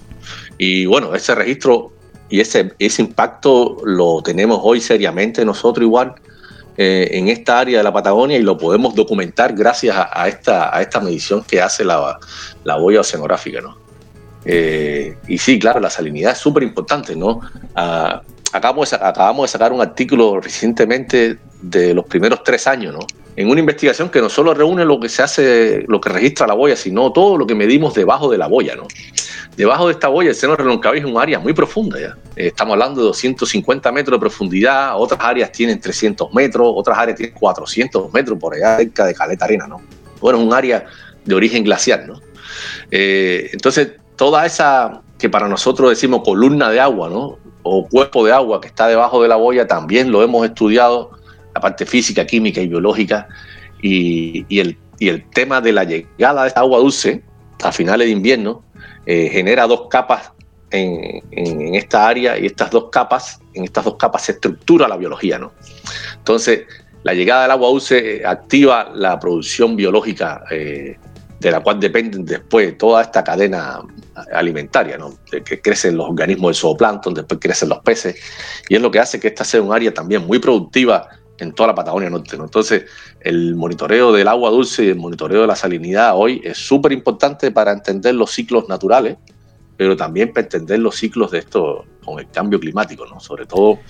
Y 0.57 0.87
bueno, 0.87 1.15
ese 1.15 1.35
registro 1.35 1.93
y 2.31 2.41
ese, 2.41 2.73
ese 2.79 3.03
impacto 3.03 3.77
lo 3.85 4.23
tenemos 4.23 4.61
hoy 4.63 4.81
seriamente 4.81 5.45
nosotros 5.45 5.85
igual 5.85 6.15
eh, 6.77 7.09
en 7.13 7.29
esta 7.29 7.61
área 7.61 7.79
de 7.79 7.85
la 7.85 7.93
Patagonia 7.93 8.37
y 8.37 8.43
lo 8.43 8.57
podemos 8.57 8.95
documentar 8.95 9.55
gracias 9.55 9.97
a, 9.97 10.27
esta, 10.27 10.77
a 10.77 10.83
esta 10.83 11.01
medición 11.01 11.45
que 11.45 11.61
hace 11.61 11.85
la, 11.85 12.19
la 12.65 12.77
boya 12.77 13.01
oceanográfica. 13.01 13.61
¿no? 13.61 13.84
Eh, 14.45 15.17
y 15.29 15.39
sí, 15.39 15.59
claro, 15.59 15.81
la 15.81 15.91
salinidad 15.91 16.33
es 16.33 16.39
súper 16.39 16.63
importante. 16.63 17.17
¿no? 17.17 17.41
Ah, 17.75 18.23
acabamos, 18.53 18.91
de, 18.91 18.97
acabamos 18.97 19.45
de 19.45 19.53
sacar 19.53 19.73
un 19.73 19.81
artículo 19.81 20.41
recientemente 20.41 21.39
de 21.61 21.95
los 21.95 22.05
primeros 22.07 22.43
tres 22.43 22.67
años, 22.67 22.95
¿no? 22.95 23.01
en 23.37 23.49
una 23.49 23.61
investigación 23.61 24.11
que 24.11 24.21
no 24.21 24.29
solo 24.29 24.55
reúne 24.55 24.85
lo 24.85 25.01
que 25.01 25.09
se 25.09 25.23
hace, 25.23 25.85
lo 25.89 26.01
que 26.01 26.09
registra 26.09 26.47
la 26.47 26.55
boya, 26.55 26.77
sino 26.77 27.13
todo 27.13 27.37
lo 27.37 27.47
que 27.47 27.55
medimos 27.55 27.95
debajo 27.95 28.31
de 28.31 28.39
la 28.39 28.47
boya. 28.47 28.77
¿no? 28.77 28.87
Debajo 29.57 29.87
de 29.87 29.93
esta 29.93 30.09
boya, 30.09 30.31
el 30.31 30.37
seno 30.37 30.57
reloncaví 30.57 31.01
es 31.01 31.05
un 31.05 31.19
área 31.19 31.39
muy 31.39 31.53
profunda 31.53 32.01
ya. 32.01 32.17
Eh, 32.37 32.49
estamos 32.49 32.73
hablando 32.75 33.01
de 33.01 33.07
250 33.09 33.91
metros 33.93 34.17
de 34.17 34.21
profundidad, 34.21 34.99
otras 34.99 35.21
áreas 35.23 35.51
tienen 35.51 35.81
300 35.81 36.33
metros, 36.33 36.73
otras 36.75 36.99
áreas 36.99 37.17
tienen 37.17 37.35
400 37.35 38.13
metros 38.13 38.39
por 38.39 38.55
allá 38.55 38.77
cerca 38.79 39.07
de 39.07 39.15
Caleta 39.15 39.45
Arena, 39.45 39.67
¿no? 39.67 39.81
Bueno, 40.21 40.39
es 40.39 40.45
un 40.45 40.53
área 40.53 40.87
de 41.25 41.35
origen 41.35 41.65
glacial, 41.65 42.07
¿no? 42.07 42.21
Eh, 42.91 43.51
entonces, 43.53 43.93
toda 44.17 44.47
esa 44.47 45.03
que 45.19 45.29
para 45.29 45.49
nosotros 45.49 45.91
decimos 45.91 46.23
columna 46.25 46.71
de 46.71 46.81
agua, 46.81 47.09
¿no? 47.09 47.39
O 47.63 47.87
cuerpo 47.89 48.25
de 48.27 48.33
agua 48.33 48.61
que 48.61 48.69
está 48.69 48.89
debajo 48.89 49.23
de 49.23 49.29
la 49.29 49.37
boya, 49.37 49.67
también 49.67 50.11
lo 50.11 50.23
hemos 50.23 50.45
estudiado, 50.45 51.13
la 51.55 51.61
parte 51.61 51.87
física, 51.87 52.27
química 52.27 52.61
y 52.61 52.69
biológica, 52.69 53.29
y, 53.81 54.45
el, 54.59 54.77
y 54.99 55.09
el 55.09 55.29
tema 55.31 55.61
de 55.61 55.73
la 55.73 55.85
llegada 55.85 56.43
de 56.43 56.49
esta 56.49 56.61
agua 56.61 56.79
dulce 56.79 57.23
a 57.63 57.73
finales 57.73 58.07
de 58.07 58.13
invierno 58.13 58.65
eh, 59.07 59.29
genera 59.31 59.67
dos 59.67 59.89
capas 59.89 60.33
en, 60.71 61.75
esta 61.75 62.09
área 62.09 62.39
y 62.39 62.47
estas 62.47 62.71
dos 62.71 62.89
capas, 62.91 63.41
en 63.53 63.65
estas 63.65 63.85
dos 63.85 63.97
capas 63.97 64.23
se 64.23 64.33
estructura 64.33 64.89
la 64.89 64.97
biología, 64.97 65.39
¿no? 65.39 65.53
Entonces, 66.17 66.65
la 67.03 67.15
llegada 67.15 67.43
del 67.43 67.51
agua 67.53 67.69
dulce 67.69 68.23
activa 68.25 68.91
la 68.95 69.19
producción 69.21 69.77
biológica 69.77 70.45
eh, 70.51 70.97
de 71.45 71.51
la 71.51 71.61
cual 71.61 71.79
dependen 71.79 72.25
después 72.25 72.79
toda 72.79 73.03
esta 73.03 73.23
cadena 73.23 73.83
alimentaria, 74.33 74.97
¿no? 74.97 75.19
que 75.45 75.61
crecen 75.61 75.95
los 75.95 76.09
organismos 76.09 76.49
del 76.49 76.55
zooplancton, 76.55 77.13
después 77.13 77.39
crecen 77.39 77.69
los 77.69 77.81
peces, 77.81 78.17
y 78.67 78.77
es 78.77 78.81
lo 78.81 78.91
que 78.91 78.99
hace 78.99 79.21
que 79.21 79.29
esta 79.29 79.45
sea 79.45 79.61
un 79.61 79.71
área 79.71 79.93
también 79.93 80.27
muy 80.27 80.39
productiva 80.39 81.07
en 81.39 81.53
toda 81.53 81.69
la 81.69 81.75
Patagonia 81.75 82.09
Norte. 82.09 82.39
¿no? 82.39 82.45
Entonces, 82.45 82.85
el 83.21 83.55
monitoreo 83.57 84.11
del 84.11 84.27
agua 84.27 84.49
dulce 84.49 84.85
y 84.85 84.89
el 84.89 84.97
monitoreo 84.97 85.43
de 85.43 85.47
la 85.47 85.55
salinidad 85.55 86.13
hoy 86.17 86.41
es 86.43 86.57
súper 86.57 86.93
importante 86.93 87.51
para 87.51 87.73
entender 87.73 88.15
los 88.15 88.31
ciclos 88.31 88.67
naturales, 88.71 89.19
pero 89.77 89.99
también 89.99 90.33
para 90.33 90.47
entender 90.47 90.79
los 90.79 90.97
ciclos 90.97 91.31
de 91.31 91.41
esto 91.41 91.85
con 92.03 92.21
el 92.21 92.31
cambio 92.31 92.59
climático, 92.59 93.05
¿no? 93.05 93.21
sobre 93.21 93.45
todo 93.45 93.81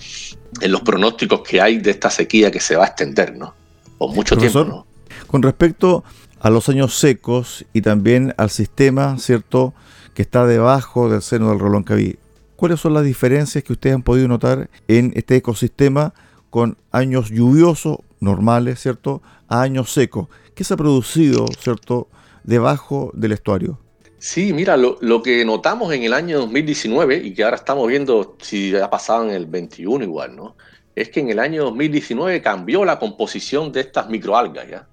en 0.59 0.71
los 0.73 0.81
pronósticos 0.81 1.39
que 1.39 1.61
hay 1.61 1.77
de 1.77 1.91
esta 1.91 2.09
sequía 2.09 2.51
que 2.51 2.59
se 2.59 2.75
va 2.75 2.83
a 2.83 2.87
extender 2.87 3.37
¿no? 3.37 3.53
por 3.97 4.13
mucho 4.13 4.35
tiempo. 4.35 4.65
¿no? 4.65 4.85
Con 5.27 5.41
respecto 5.41 6.03
a 6.39 6.49
los 6.49 6.69
años 6.69 6.97
secos 6.97 7.65
y 7.73 7.81
también 7.81 8.33
al 8.37 8.49
sistema, 8.49 9.17
¿cierto?, 9.17 9.73
que 10.13 10.21
está 10.21 10.45
debajo 10.45 11.09
del 11.09 11.21
seno 11.21 11.49
del 11.49 11.59
Rolón 11.59 11.83
Caví. 11.83 12.17
¿Cuáles 12.55 12.79
son 12.79 12.93
las 12.93 13.03
diferencias 13.03 13.63
que 13.63 13.73
ustedes 13.73 13.95
han 13.95 14.03
podido 14.03 14.27
notar 14.27 14.69
en 14.87 15.11
este 15.15 15.35
ecosistema 15.35 16.13
con 16.49 16.77
años 16.91 17.29
lluviosos 17.31 17.97
normales, 18.19 18.79
¿cierto?, 18.79 19.21
a 19.47 19.61
años 19.61 19.91
secos. 19.91 20.27
¿Qué 20.53 20.63
se 20.63 20.73
ha 20.73 20.77
producido, 20.77 21.45
¿cierto?, 21.59 22.07
debajo 22.43 23.11
del 23.13 23.33
estuario. 23.33 23.79
Sí, 24.17 24.53
mira, 24.53 24.77
lo, 24.77 25.21
que 25.21 25.45
notamos 25.45 25.93
en 25.93 26.03
el 26.03 26.13
año 26.13 26.39
2019 26.39 27.17
y 27.17 27.33
que 27.33 27.43
ahora 27.43 27.57
estamos 27.57 27.87
viendo 27.87 28.37
si 28.41 28.75
ha 28.75 28.89
pasado 28.89 29.25
en 29.25 29.31
el 29.31 29.45
21 29.45 30.03
igual, 30.03 30.35
¿no? 30.35 30.55
Es 30.95 31.09
que 31.09 31.19
en 31.19 31.29
el 31.29 31.39
año 31.39 31.65
2019 31.65 32.41
cambió 32.41 32.85
la 32.85 32.97
composición 32.97 33.71
de 33.71 33.81
estas 33.81 34.09
microalgas, 34.09 34.67
¿ya? 34.69 34.87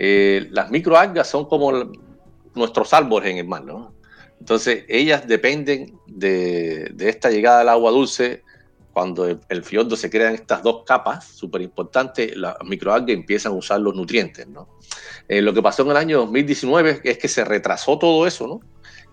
Eh, 0.00 0.46
las 0.52 0.70
microalgas 0.70 1.28
son 1.28 1.46
como 1.46 1.72
nuestros 2.54 2.94
árboles 2.94 3.30
en 3.30 3.38
el 3.38 3.48
mar, 3.48 3.64
¿no? 3.64 3.92
Entonces, 4.38 4.84
ellas 4.88 5.26
dependen 5.26 5.98
de, 6.06 6.94
esta 7.00 7.30
llegada 7.30 7.58
del 7.58 7.68
agua 7.68 7.90
dulce 7.90 8.44
cuando 8.92 9.26
el, 9.26 9.64
fiordo 9.64 9.96
se 9.96 10.08
crean 10.08 10.34
estas 10.34 10.62
dos 10.62 10.84
capas, 10.84 11.26
súper 11.26 11.62
importante, 11.62 12.36
las 12.36 12.54
microalgas 12.64 13.10
empiezan 13.10 13.52
a 13.52 13.56
usar 13.56 13.80
los 13.80 13.96
nutrientes. 13.96 14.46
¿no? 14.46 14.68
Eh, 15.26 15.42
lo 15.42 15.52
que 15.52 15.62
pasó 15.62 15.82
en 15.82 15.90
el 15.90 15.96
año 15.96 16.18
2019 16.18 17.00
es 17.02 17.18
que 17.18 17.28
se 17.28 17.44
retrasó 17.44 17.98
todo 17.98 18.24
eso, 18.24 18.46
¿no? 18.46 18.60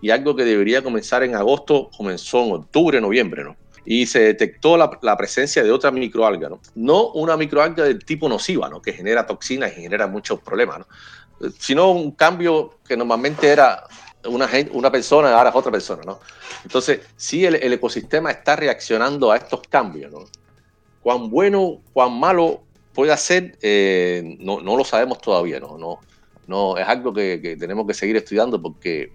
y 0.01 0.12
algo 0.12 0.36
que 0.36 0.46
debería 0.46 0.84
comenzar 0.84 1.24
en 1.24 1.34
agosto 1.34 1.89
comenzó 1.98 2.46
en 2.46 2.51
octubre, 2.54 3.01
noviembre. 3.01 3.44
¿no? 3.44 3.58
Y 3.86 4.08
se 4.08 4.20
detectó 4.20 4.77
la, 4.77 4.98
la, 5.01 5.15
presencia 5.15 5.63
de 5.63 5.72
otra 5.72 5.92
microalga, 5.92 6.50
¿no? 6.50 6.60
No 6.74 7.12
una 7.12 7.38
microalga 7.38 7.84
del 7.84 8.04
tipo 8.04 8.27
nociva, 8.27 8.68
¿no? 8.68 8.82
Que 8.82 8.94
genera 8.94 9.25
toxinas 9.25 9.72
y 9.77 9.82
genera 9.82 10.08
muchos 10.08 10.39
problemas, 10.39 10.80
¿no? 10.80 11.51
Sino 11.60 11.92
un 11.92 12.12
cambio 12.12 12.80
que 12.88 12.98
normalmente 12.98 13.48
era 13.48 13.84
una, 14.27 14.50
una 14.72 14.92
persona, 14.92 15.38
ahora 15.38 15.50
es 15.50 15.56
otra 15.56 15.72
persona, 15.72 16.01
¿no? 16.06 16.20
Entonces, 16.63 17.01
sí, 17.15 17.46
el, 17.46 17.56
ecosistema 17.74 18.32
está 18.32 18.56
reaccionando 18.56 19.32
a 19.32 19.38
estos 19.38 19.62
cambios, 19.70 20.12
¿no? 20.12 20.25
Cuán 21.01 21.30
bueno, 21.30 21.82
cuán 21.94 22.20
malo 22.20 22.62
puede 22.94 23.15
ser, 23.18 23.58
eh, 23.62 24.38
no, 24.39 24.62
no, 24.62 24.75
lo 24.75 24.84
sabemos 24.84 25.20
todavía, 25.20 25.60
¿no? 25.60 25.77
no, 25.77 26.00
no 26.48 26.77
es 26.77 26.88
algo 26.88 27.13
que, 27.13 27.58
tenemos 27.60 27.86
que 27.86 27.94
seguir 27.94 28.15
estudiando 28.15 28.60
porque, 28.62 29.12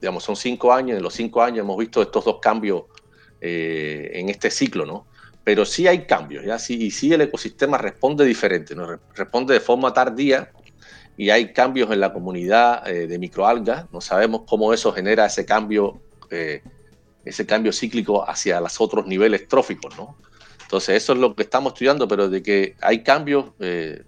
digamos, 0.00 0.24
son 0.24 0.34
cinco 0.34 0.72
años, 0.72 0.96
en 0.96 1.02
los 1.02 1.14
cinco 1.14 1.42
años 1.42 1.60
hemos 1.60 1.76
visto 1.76 2.02
estos 2.02 2.24
dos 2.24 2.38
cambios 2.40 2.84
eh, 3.44 4.12
en 4.14 4.28
este 4.28 4.50
ciclo, 4.50 4.86
¿no? 4.86 5.06
Pero 5.42 5.64
sí 5.64 5.88
hay 5.88 6.06
cambios, 6.06 6.44
¿ya? 6.44 6.60
Sí, 6.60 6.80
y 6.80 6.90
sí 6.92 7.12
el 7.12 7.22
ecosistema 7.22 7.76
responde 7.76 8.24
diferente, 8.24 8.76
¿no? 8.76 8.86
Responde 9.14 9.54
de 9.54 9.60
forma 9.60 9.92
tardía 9.92 10.52
y 11.16 11.30
hay 11.30 11.52
cambios 11.52 11.90
en 11.90 11.98
la 11.98 12.12
comunidad 12.12 12.88
eh, 12.88 13.08
de 13.08 13.18
microalgas. 13.18 13.86
No 13.92 14.00
sabemos 14.00 14.42
cómo 14.46 14.72
eso 14.72 14.92
genera 14.92 15.26
ese 15.26 15.44
cambio, 15.44 16.00
eh, 16.30 16.62
ese 17.24 17.44
cambio 17.44 17.72
cíclico 17.72 18.28
hacia 18.28 18.60
los 18.60 18.80
otros 18.80 19.06
niveles 19.06 19.48
tróficos, 19.48 19.96
¿no? 19.96 20.16
Entonces 20.62 21.02
eso 21.02 21.12
es 21.12 21.18
lo 21.18 21.34
que 21.34 21.42
estamos 21.42 21.72
estudiando, 21.72 22.06
pero 22.06 22.28
de 22.28 22.42
que 22.42 22.76
hay 22.80 23.02
cambios, 23.02 23.46
eh, 23.58 24.04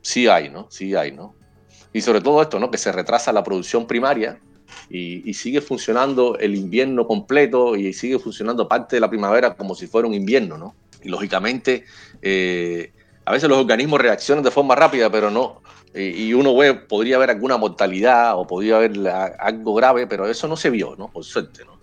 sí 0.00 0.26
hay, 0.26 0.48
¿no? 0.48 0.68
Sí 0.70 0.94
hay, 0.94 1.12
¿no? 1.12 1.34
Y 1.92 2.00
sobre 2.00 2.22
todo 2.22 2.40
esto, 2.40 2.58
¿no? 2.58 2.70
Que 2.70 2.78
se 2.78 2.90
retrasa 2.90 3.30
la 3.30 3.44
producción 3.44 3.86
primaria 3.86 4.40
y, 4.90 5.28
y 5.28 5.34
sigue 5.34 5.60
funcionando 5.60 6.38
el 6.38 6.54
invierno 6.54 7.06
completo 7.06 7.76
y 7.76 7.92
sigue 7.92 8.18
funcionando 8.18 8.68
parte 8.68 8.96
de 8.96 9.00
la 9.00 9.10
primavera 9.10 9.54
como 9.54 9.74
si 9.74 9.86
fuera 9.86 10.08
un 10.08 10.14
invierno, 10.14 10.58
¿no? 10.58 10.74
Y 11.02 11.08
lógicamente, 11.08 11.84
a 13.26 13.32
veces 13.32 13.48
los 13.48 13.58
organismos 13.58 14.00
reaccionan 14.00 14.42
de 14.42 14.50
forma 14.50 14.74
rápida, 14.74 15.10
pero 15.10 15.30
no, 15.30 15.60
y 15.94 16.32
uno 16.34 16.54
podría 16.88 17.16
haber 17.16 17.30
alguna 17.30 17.56
mortalidad 17.56 18.36
o 18.36 18.46
podría 18.46 18.76
haber 18.76 19.08
algo 19.38 19.74
grave, 19.74 20.06
pero 20.06 20.26
eso 20.26 20.48
no 20.48 20.56
se 20.56 20.70
vio, 20.70 20.96
¿no? 20.96 21.08
Por 21.08 21.24
suerte, 21.24 21.64
¿no? 21.64 21.78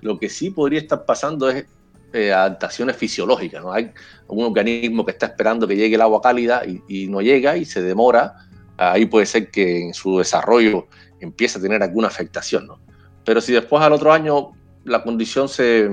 Lo 0.00 0.18
que 0.18 0.28
sí 0.28 0.50
podría 0.50 0.80
estar 0.80 1.04
pasando 1.04 1.48
es 1.48 1.64
eh, 2.12 2.32
adaptaciones 2.32 2.96
fisiológicas, 2.96 3.62
¿no? 3.62 3.72
Hay 3.72 3.92
un 4.26 4.44
organismo 4.44 5.04
que 5.04 5.12
está 5.12 5.26
esperando 5.26 5.68
que 5.68 5.76
llegue 5.76 5.94
el 5.94 6.02
agua 6.02 6.20
cálida 6.20 6.62
y, 6.66 7.06
no 7.06 7.22
llega 7.22 7.56
y 7.56 7.64
se 7.64 7.82
demora, 7.82 8.34
ahí 8.76 9.06
puede 9.06 9.26
ser 9.26 9.50
que 9.50 9.80
en 9.80 9.94
su 9.94 10.18
desarrollo 10.18 10.88
empiece 11.24 11.58
a 11.58 11.62
tener 11.62 11.82
alguna 11.82 12.08
afectación, 12.08 12.66
¿no? 12.66 12.78
Pero 13.24 13.40
si 13.40 13.52
después 13.52 13.82
al 13.82 13.92
otro 13.92 14.12
año 14.12 14.52
la 14.84 15.02
condición 15.02 15.48
se, 15.48 15.88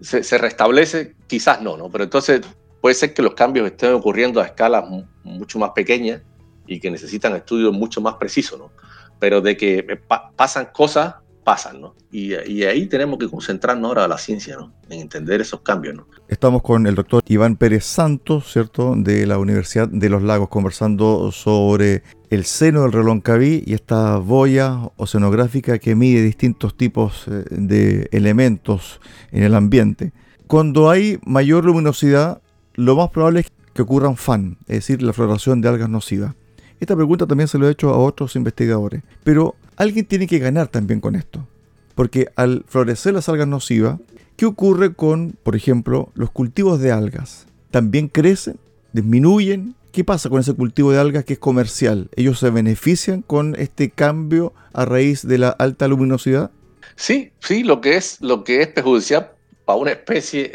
se, 0.00 0.38
restablece, 0.38 1.14
quizás 1.26 1.60
no, 1.60 1.76
¿no? 1.76 1.90
Pero 1.90 2.04
entonces 2.04 2.40
puede 2.80 2.94
ser 2.94 3.14
que 3.14 3.22
los 3.22 3.34
cambios 3.34 3.66
estén 3.66 3.92
ocurriendo 3.92 4.40
a 4.40 4.46
escalas 4.46 4.84
mucho 5.22 5.58
más 5.58 5.70
pequeñas 5.70 6.22
y 6.66 6.80
que 6.80 6.90
necesitan 6.90 7.34
estudios 7.34 7.72
mucho 7.72 8.00
más 8.00 8.14
precisos, 8.14 8.58
¿no? 8.58 8.70
Pero 9.18 9.40
de 9.40 9.56
que 9.56 10.00
pasan 10.36 10.68
cosas, 10.72 11.16
pasan, 11.42 11.80
¿no? 11.80 11.94
Y, 12.12 12.34
ahí 12.34 12.86
tenemos 12.86 13.18
que 13.18 13.28
concentrarnos 13.28 13.88
ahora 13.88 14.04
a 14.04 14.08
la 14.08 14.18
ciencia, 14.18 14.56
¿no? 14.56 14.72
En 14.88 15.00
entender 15.00 15.40
esos 15.40 15.62
cambios, 15.62 15.96
¿no? 15.96 16.06
Estamos 16.28 16.62
con 16.62 16.86
el 16.86 16.94
doctor 16.94 17.22
Iván 17.26 17.56
Pérez 17.56 17.84
Santos, 17.84 18.52
¿cierto? 18.52 18.94
De 18.96 19.26
la 19.26 19.38
Universidad 19.38 19.88
de 19.88 20.08
los 20.08 20.22
Lagos, 20.22 20.50
conversando 20.50 21.32
sobre 21.32 22.02
el 22.30 22.44
seno 22.44 22.82
del 22.82 22.92
reloncaví 22.92 23.64
y 23.66 23.74
esta 23.74 24.18
boya 24.18 24.90
oceanográfica 24.96 25.78
que 25.78 25.94
mide 25.94 26.22
distintos 26.22 26.76
tipos 26.76 27.26
eh, 27.28 27.44
de 27.50 28.08
elementos 28.12 29.00
en 29.32 29.42
el 29.42 29.54
ambiente. 29.54 30.12
Cuando 30.46 30.90
hay 30.90 31.18
mayor 31.24 31.64
luminosidad, 31.64 32.40
lo 32.74 32.96
más 32.96 33.10
probable 33.10 33.40
es 33.40 33.52
que 33.74 33.82
ocurran 33.82 34.16
FAN, 34.16 34.58
es 34.62 34.76
decir, 34.76 35.02
la 35.02 35.12
floración 35.12 35.60
de 35.60 35.68
algas 35.68 35.88
nocivas. 35.88 36.34
Esta 36.80 36.94
pregunta 36.94 37.26
también 37.26 37.48
se 37.48 37.58
lo 37.58 37.68
he 37.68 37.72
hecho 37.72 37.90
a 37.90 37.98
otros 37.98 38.36
investigadores. 38.36 39.02
Pero 39.24 39.56
alguien 39.76 40.06
tiene 40.06 40.26
que 40.26 40.38
ganar 40.38 40.68
también 40.68 41.00
con 41.00 41.16
esto. 41.16 41.46
Porque 41.94 42.28
al 42.36 42.64
florecer 42.68 43.14
las 43.14 43.28
algas 43.28 43.48
nocivas, 43.48 43.98
¿qué 44.36 44.46
ocurre 44.46 44.94
con, 44.94 45.34
por 45.42 45.56
ejemplo, 45.56 46.10
los 46.14 46.30
cultivos 46.30 46.80
de 46.80 46.92
algas? 46.92 47.46
¿También 47.70 48.08
crecen? 48.08 48.58
¿Disminuyen? 48.92 49.74
¿Qué 49.92 50.04
pasa 50.04 50.28
con 50.28 50.40
ese 50.40 50.54
cultivo 50.54 50.92
de 50.92 50.98
algas 50.98 51.24
que 51.24 51.34
es 51.34 51.38
comercial? 51.38 52.10
¿Ellos 52.14 52.38
se 52.38 52.50
benefician 52.50 53.22
con 53.22 53.54
este 53.56 53.90
cambio 53.90 54.52
a 54.72 54.84
raíz 54.84 55.26
de 55.26 55.38
la 55.38 55.48
alta 55.48 55.88
luminosidad? 55.88 56.50
Sí, 56.94 57.32
sí, 57.40 57.64
lo 57.64 57.80
que 57.80 57.96
es, 57.96 58.20
lo 58.20 58.44
que 58.44 58.60
es 58.60 58.68
perjudicial 58.68 59.32
para 59.64 59.78
una 59.78 59.92
especie 59.92 60.50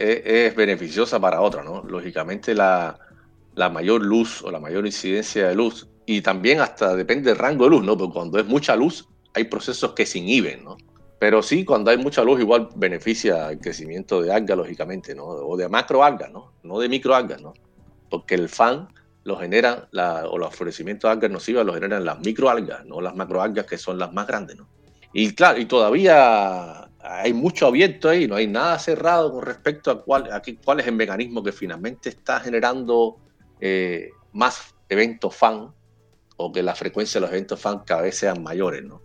es, 0.48 0.56
beneficiosa 0.56 1.20
para 1.20 1.42
otra, 1.42 1.64
¿no? 1.64 1.84
Lógicamente 1.84 2.54
la, 2.54 3.00
la 3.56 3.70
mayor 3.70 4.04
luz 4.04 4.42
o 4.44 4.52
la 4.52 4.60
mayor 4.60 4.86
incidencia 4.86 5.48
de 5.48 5.56
luz 5.56 5.88
y 6.06 6.22
también 6.22 6.60
hasta 6.62 6.96
depende 6.96 7.30
del 7.30 7.40
rango 7.40 7.66
de 7.66 7.72
luz, 7.72 7.84
¿no? 7.84 7.98
Porque 7.98 8.14
cuando 8.14 8.40
es 8.40 8.46
mucha 8.46 8.76
luz 8.76 9.08
hay 9.34 9.46
procesos 9.46 9.94
que 9.94 10.06
se 10.06 10.20
inhiben, 10.20 10.64
¿no? 10.64 10.78
Pero 11.20 11.42
sí, 11.42 11.64
cuando 11.64 11.90
hay 11.90 11.98
mucha 11.98 12.24
luz 12.24 12.40
igual 12.40 12.70
beneficia 12.76 13.50
el 13.50 13.60
crecimiento 13.60 14.22
de 14.22 14.34
algas, 14.34 14.58
lógicamente, 14.58 15.16
¿no? 15.16 15.26
O 15.26 15.58
de 15.58 15.70
macroalgas, 15.70 16.32
¿no? 16.32 16.52
No 16.64 16.80
de 16.80 16.90
microalgas, 16.90 17.42
¿no? 17.42 17.54
Porque 18.10 18.36
el 18.36 18.50
fan 18.50 18.90
lo 19.24 19.38
generan, 19.38 19.88
la, 19.92 20.28
o 20.28 20.38
los 20.38 20.56
florecimientos 20.56 21.08
de 21.08 21.14
algas 21.14 21.32
nocivas 21.32 21.66
lo 21.66 21.74
generan 21.74 22.04
las 22.04 22.20
microalgas, 22.20 22.86
no 22.86 23.02
las 23.02 23.16
macroalgas 23.16 23.66
que 23.66 23.78
son 23.78 23.98
las 23.98 24.12
más 24.14 24.28
grandes, 24.28 24.58
¿no? 24.58 24.68
Y 25.14 25.34
claro, 25.34 25.60
y 25.60 25.66
todavía 25.66 26.90
hay 27.00 27.34
mucho 27.34 27.68
abierto 27.68 28.10
ahí, 28.10 28.28
no 28.28 28.36
hay 28.36 28.48
nada 28.48 28.80
cerrado 28.80 29.32
con 29.32 29.44
respecto 29.44 29.92
a 29.92 30.04
cuál, 30.04 30.32
a 30.32 30.42
cuál 30.64 30.80
es 30.80 30.88
el 30.88 30.96
mecanismo 30.96 31.44
que 31.44 31.52
finalmente 31.52 32.10
está 32.10 32.40
generando 32.40 33.18
eh, 33.62 34.10
más 34.32 34.74
eventos 34.90 35.36
fan 35.36 35.72
o 36.38 36.52
que 36.52 36.64
la 36.64 36.76
frecuencia 36.76 37.20
de 37.20 37.22
los 37.22 37.32
eventos 37.32 37.60
fan 37.60 37.82
cada 37.86 38.02
vez 38.02 38.18
sean 38.18 38.42
mayores, 38.42 38.84
¿no? 38.84 39.02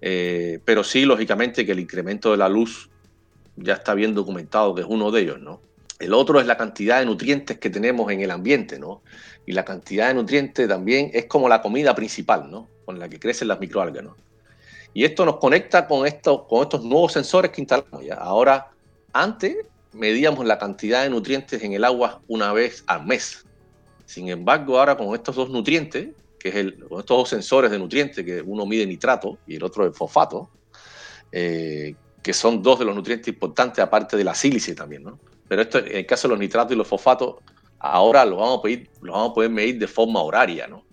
Eh, 0.00 0.60
pero 0.64 0.84
sí, 0.84 1.04
lógicamente, 1.04 1.66
que 1.66 1.72
el 1.72 1.80
incremento 1.80 2.30
de 2.30 2.36
la 2.36 2.48
luz 2.48 2.88
ya 3.56 3.74
está 3.74 3.94
bien 3.94 4.14
documentado 4.14 4.74
que 4.74 4.82
es 4.82 4.86
uno 4.88 5.10
de 5.10 5.22
ellos, 5.22 5.40
¿no? 5.40 5.60
El 5.98 6.14
otro 6.14 6.40
es 6.40 6.46
la 6.46 6.56
cantidad 6.56 7.00
de 7.00 7.06
nutrientes 7.06 7.58
que 7.58 7.68
tenemos 7.68 8.10
en 8.10 8.20
el 8.20 8.30
ambiente, 8.30 8.78
¿no? 8.78 9.02
Y 9.46 9.52
la 9.52 9.64
cantidad 9.64 10.08
de 10.08 10.14
nutrientes 10.14 10.68
también 10.68 11.10
es 11.12 11.26
como 11.26 11.48
la 11.48 11.62
comida 11.62 11.94
principal, 11.94 12.50
¿no? 12.50 12.68
Con 12.84 12.98
la 12.98 13.08
que 13.08 13.18
crecen 13.18 13.48
las 13.48 13.58
microalgas, 13.58 14.04
¿no? 14.04 14.16
Y 14.92 15.04
esto 15.04 15.24
nos 15.24 15.36
conecta 15.36 15.86
con, 15.86 16.06
esto, 16.06 16.46
con 16.46 16.62
estos 16.62 16.84
nuevos 16.84 17.12
sensores 17.12 17.50
que 17.50 17.60
instalamos 17.60 18.04
ya. 18.04 18.14
Ahora, 18.14 18.70
antes 19.12 19.56
medíamos 19.92 20.44
la 20.44 20.58
cantidad 20.58 21.02
de 21.02 21.10
nutrientes 21.10 21.62
en 21.62 21.72
el 21.72 21.84
agua 21.84 22.20
una 22.28 22.52
vez 22.52 22.84
al 22.86 23.06
mes. 23.06 23.44
Sin 24.06 24.28
embargo, 24.28 24.78
ahora 24.78 24.96
con 24.96 25.14
estos 25.14 25.36
dos 25.36 25.50
nutrientes, 25.50 26.08
que 26.38 26.48
es 26.48 26.54
el, 26.56 26.78
con 26.88 27.00
estos 27.00 27.16
dos 27.16 27.28
sensores 27.28 27.70
de 27.70 27.78
nutrientes, 27.78 28.24
que 28.24 28.42
uno 28.42 28.66
mide 28.66 28.86
nitrato 28.86 29.38
y 29.46 29.56
el 29.56 29.62
otro 29.62 29.84
el 29.84 29.94
fosfato, 29.94 30.50
eh, 31.30 31.94
que 32.22 32.32
son 32.32 32.62
dos 32.62 32.80
de 32.80 32.84
los 32.84 32.94
nutrientes 32.94 33.28
importantes, 33.28 33.78
aparte 33.82 34.16
de 34.16 34.24
la 34.24 34.34
sílice 34.34 34.74
también, 34.74 35.04
¿no? 35.04 35.18
Pero 35.48 35.62
esto, 35.62 35.78
en 35.78 35.96
el 35.96 36.06
caso 36.06 36.28
de 36.28 36.32
los 36.32 36.40
nitratos 36.40 36.72
y 36.72 36.76
los 36.76 36.86
fosfatos, 36.86 37.36
ahora 37.80 38.24
los 38.24 38.38
vamos 38.38 38.58
a, 38.58 38.62
pedir, 38.62 38.90
los 39.00 39.14
vamos 39.14 39.30
a 39.30 39.34
poder 39.34 39.50
medir 39.50 39.78
de 39.78 39.88
forma 39.88 40.22
horaria, 40.22 40.66
¿no? 40.68 40.84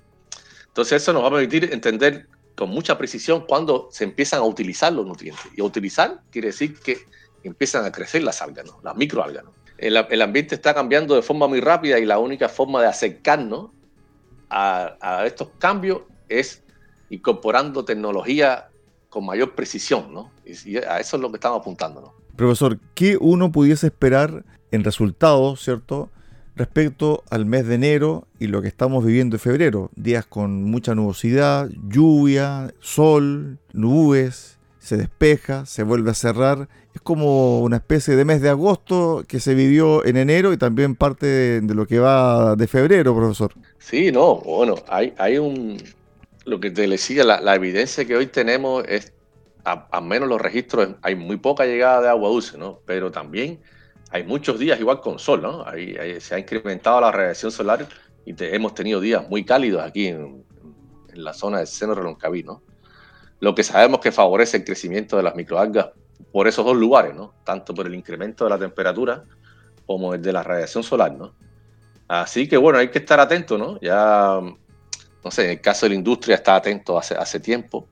Entonces 0.67 1.01
eso 1.01 1.13
nos 1.13 1.23
va 1.23 1.27
a 1.27 1.31
permitir 1.31 1.69
entender 1.71 2.27
con 2.55 2.69
mucha 2.69 2.97
precisión 2.97 3.45
cuando 3.47 3.87
se 3.91 4.03
empiezan 4.03 4.39
a 4.39 4.43
utilizar 4.43 4.91
los 4.93 5.05
nutrientes. 5.05 5.45
Y 5.55 5.61
utilizar 5.61 6.21
quiere 6.31 6.47
decir 6.47 6.79
que 6.79 6.97
empiezan 7.43 7.85
a 7.85 7.91
crecer 7.91 8.23
las 8.23 8.41
algas, 8.41 8.65
¿no? 8.65 8.79
las 8.83 8.95
microalgas. 8.95 9.43
El, 9.77 9.95
el, 9.95 10.21
ambiente 10.21 10.55
está 10.55 10.73
cambiando 10.73 11.15
de 11.15 11.21
forma 11.21 11.47
muy 11.47 11.61
rápida 11.61 11.99
y 11.99 12.05
la 12.05 12.17
única 12.17 12.49
forma 12.49 12.81
de 12.81 12.87
acercarnos 12.87 13.69
a, 14.49 14.97
a 14.99 15.25
estos 15.27 15.49
cambios 15.59 16.01
es 16.29 16.63
incorporando 17.09 17.85
tecnología 17.85 18.69
con 19.09 19.25
mayor 19.25 19.53
precisión, 19.53 20.13
¿no? 20.13 20.31
Y 20.45 20.77
a 20.77 20.99
eso 20.99 21.17
es 21.17 21.21
lo 21.21 21.29
que 21.29 21.37
estamos 21.37 21.61
apuntando, 21.61 22.01
¿no? 22.01 22.13
Profesor, 22.35 22.79
¿qué 22.93 23.17
uno 23.19 23.51
pudiese 23.51 23.87
esperar 23.87 24.43
en 24.71 24.83
resultados, 24.83 25.61
¿cierto? 25.63 26.09
Respecto 26.57 27.23
al 27.29 27.45
mes 27.45 27.67
de 27.67 27.75
enero 27.75 28.27
y 28.39 28.47
lo 28.47 28.61
que 28.61 28.67
estamos 28.67 29.05
viviendo 29.05 29.35
en 29.35 29.39
febrero. 29.39 29.91
Días 29.95 30.25
con 30.25 30.63
mucha 30.63 30.95
nubosidad, 30.95 31.69
lluvia, 31.87 32.73
sol, 32.79 33.59
nubes, 33.73 34.57
se 34.79 34.97
despeja, 34.97 35.65
se 35.65 35.83
vuelve 35.83 36.11
a 36.11 36.13
cerrar. 36.13 36.67
Es 36.93 37.01
como 37.01 37.61
una 37.61 37.77
especie 37.77 38.15
de 38.15 38.25
mes 38.25 38.41
de 38.41 38.49
agosto 38.49 39.23
que 39.27 39.39
se 39.39 39.53
vivió 39.53 40.05
en 40.05 40.17
enero 40.17 40.53
y 40.53 40.57
también 40.57 40.95
parte 40.95 41.25
de, 41.61 41.75
lo 41.75 41.85
que 41.85 41.99
va 41.99 42.55
de 42.55 42.67
febrero, 42.67 43.15
profesor. 43.15 43.53
Sí, 43.77 44.11
no, 44.11 44.35
bueno, 44.37 44.75
hay, 44.87 45.13
hay 45.17 45.37
un... 45.37 45.77
Lo 46.45 46.59
que 46.59 46.71
te 46.71 46.87
decía, 46.87 47.25
la, 47.25 47.41
la 47.41 47.55
evidencia 47.55 48.05
que 48.05 48.15
hoy 48.15 48.27
tenemos 48.27 48.85
es, 48.87 49.11
al 49.65 50.03
menos 50.05 50.29
los 50.29 50.39
registros, 50.39 50.89
hay 51.01 51.15
muy 51.15 51.35
poca 51.35 51.65
llegada 51.65 52.01
de 52.01 52.09
agua 52.09 52.29
dulce, 52.29 52.57
¿no? 52.57 52.79
Pero 52.85 53.11
también 53.11 53.59
hay 54.17 54.23
muchos 54.23 54.57
días 54.57 54.79
igual 54.79 54.99
con 54.99 55.19
sol, 55.19 55.41
¿no? 55.41 55.65
se 56.19 56.35
ha 56.35 56.39
incrementado 56.39 56.99
la 56.99 57.11
radiación 57.11 57.51
solar 57.51 57.87
y 58.25 58.35
hemos 58.39 58.73
tenido 58.73 58.99
días 58.99 59.27
muy 59.29 59.45
cálidos 59.45 59.83
aquí 59.83 60.07
en, 60.07 60.43
la 61.13 61.33
zona 61.33 61.59
del 61.59 61.67
seno 61.67 61.95
reloncaví, 61.95 62.43
¿no? 62.43 62.61
Lo 63.39 63.55
que 63.55 63.63
sabemos 63.63 64.01
que 64.01 64.11
favorece 64.11 64.57
el 64.57 64.63
crecimiento 64.63 65.17
de 65.17 65.23
las 65.23 65.33
microalgas 65.33 65.87
por 66.31 66.47
esos 66.47 66.63
dos 66.63 66.77
lugares, 66.77 67.15
¿no? 67.15 67.33
Tanto 67.43 67.73
por 67.73 67.87
el 67.87 67.95
incremento 67.95 68.43
de 68.43 68.51
la 68.51 68.59
temperatura 68.59 69.23
como 69.87 70.13
el 70.13 70.21
de 70.21 70.31
la 70.31 70.43
radiación 70.43 70.83
solar, 70.83 71.13
¿no? 71.13 71.33
Así 72.07 72.47
que 72.47 72.57
bueno, 72.57 72.77
hay 72.77 72.89
que 72.89 72.99
estar 72.99 73.19
atento, 73.19 73.57
¿no? 73.57 73.79
Ya, 73.81 74.39
no 75.23 75.31
sé, 75.31 75.45
en 75.45 75.49
el 75.51 75.61
caso 75.61 75.87
de 75.87 75.91
la 75.91 75.95
industria 75.95 76.35
está 76.35 76.55
atento 76.55 76.99
hace, 76.99 77.15
hace 77.15 77.39
tiempo, 77.39 77.87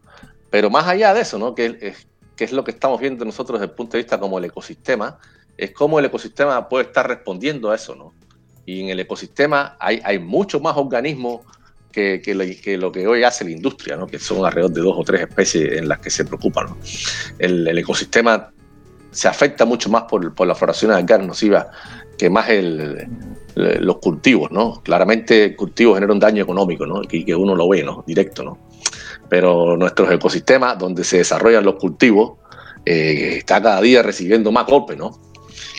pero 0.51 0.69
más 0.69 0.85
allá 0.87 1.13
de 1.15 1.21
eso, 1.21 1.39
¿no? 1.39 1.55
Que 1.55 1.77
es, 1.81 2.07
que 2.35 2.43
es 2.43 2.51
lo 2.51 2.63
que 2.63 2.71
estamos 2.71 2.99
viendo 2.99 3.25
nosotros 3.25 3.59
desde 3.59 3.71
el 3.71 3.75
punto 3.75 3.93
de 3.93 4.03
vista 4.03 4.19
como 4.19 4.37
el 4.37 4.45
ecosistema, 4.45 5.17
es 5.57 5.71
cómo 5.71 5.99
el 5.99 6.05
ecosistema 6.05 6.67
puede 6.67 6.85
estar 6.85 7.07
respondiendo 7.07 7.71
a 7.71 7.75
eso, 7.75 7.95
¿no? 7.95 8.13
Y 8.65 8.81
en 8.81 8.89
el 8.89 8.99
ecosistema 8.99 9.77
hay, 9.79 10.01
hay 10.03 10.19
mucho 10.19 10.59
más 10.59 10.75
organismos 10.75 11.41
que, 11.91 12.77
lo, 12.77 12.91
que 12.91 13.07
hoy 13.07 13.23
hace 13.23 13.45
la 13.45 13.51
industria, 13.51 13.95
¿no? 13.95 14.07
Que 14.07 14.19
son 14.19 14.45
alrededor 14.45 14.71
de 14.71 14.81
dos 14.81 14.95
o 14.97 15.03
tres 15.03 15.21
especies 15.21 15.77
en 15.77 15.87
las 15.87 15.99
que 15.99 16.09
se 16.09 16.25
preocupan, 16.25 16.67
¿no? 16.67 16.77
el, 17.39 17.77
ecosistema 17.77 18.51
se 19.11 19.29
afecta 19.29 19.63
mucho 19.63 19.89
más 19.89 20.03
por, 20.03 20.35
por 20.35 20.45
la 20.45 20.55
floración 20.55 20.91
de 20.91 20.97
algas 20.97 21.25
nocivas 21.25 21.67
que 22.17 22.29
más 22.29 22.49
el, 22.49 23.07
los 23.55 23.97
cultivos, 23.99 24.51
¿no? 24.51 24.81
Claramente 24.83 25.55
cultivos 25.55 25.95
generan 25.95 26.15
un 26.15 26.19
daño 26.19 26.43
económico, 26.43 26.85
¿no? 26.85 27.01
Y 27.09 27.23
que 27.23 27.35
uno 27.35 27.55
lo 27.55 27.69
ve, 27.69 27.83
¿no? 27.83 28.03
Directo, 28.05 28.43
¿no? 28.43 28.57
Pero 29.29 29.77
nuestros 29.77 30.11
ecosistemas, 30.11 30.77
donde 30.77 31.03
se 31.03 31.17
desarrollan 31.17 31.63
los 31.63 31.75
cultivos, 31.75 32.33
eh, 32.85 33.37
está 33.37 33.61
cada 33.61 33.81
día 33.81 34.03
recibiendo 34.03 34.51
más 34.51 34.65
golpes, 34.65 34.97
¿no? 34.97 35.17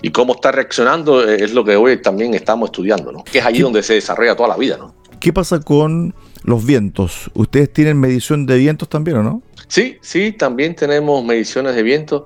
Y 0.03 0.11
cómo 0.11 0.35
está 0.35 0.53
reaccionando 0.53 1.29
es 1.29 1.53
lo 1.53 1.65
que 1.65 1.77
hoy 1.77 2.01
también 2.01 2.35
estamos 2.35 2.69
estudiando, 2.69 3.13
¿no? 3.13 3.25
Que 3.25 3.39
es 3.39 3.47
allí 3.47 3.61
donde 3.61 3.83
se 3.83 3.95
desarrolla 3.95 4.37
toda 4.37 4.49
la 4.51 4.57
vida, 4.57 4.77
¿no? 4.77 4.95
¿Qué 5.21 5.33
pasa 5.33 5.61
con 5.61 6.15
los 6.45 6.65
vientos? 6.65 7.31
¿Ustedes 7.35 7.73
tienen 7.73 7.99
medición 7.99 8.47
de 8.47 8.59
vientos 8.59 8.89
también 8.89 9.17
o 9.19 9.23
no? 9.23 9.43
Sí, 9.69 9.99
sí, 10.01 10.33
también 10.33 10.75
tenemos 10.75 11.25
mediciones 11.25 11.75
de 11.75 11.83
vientos. 11.83 12.25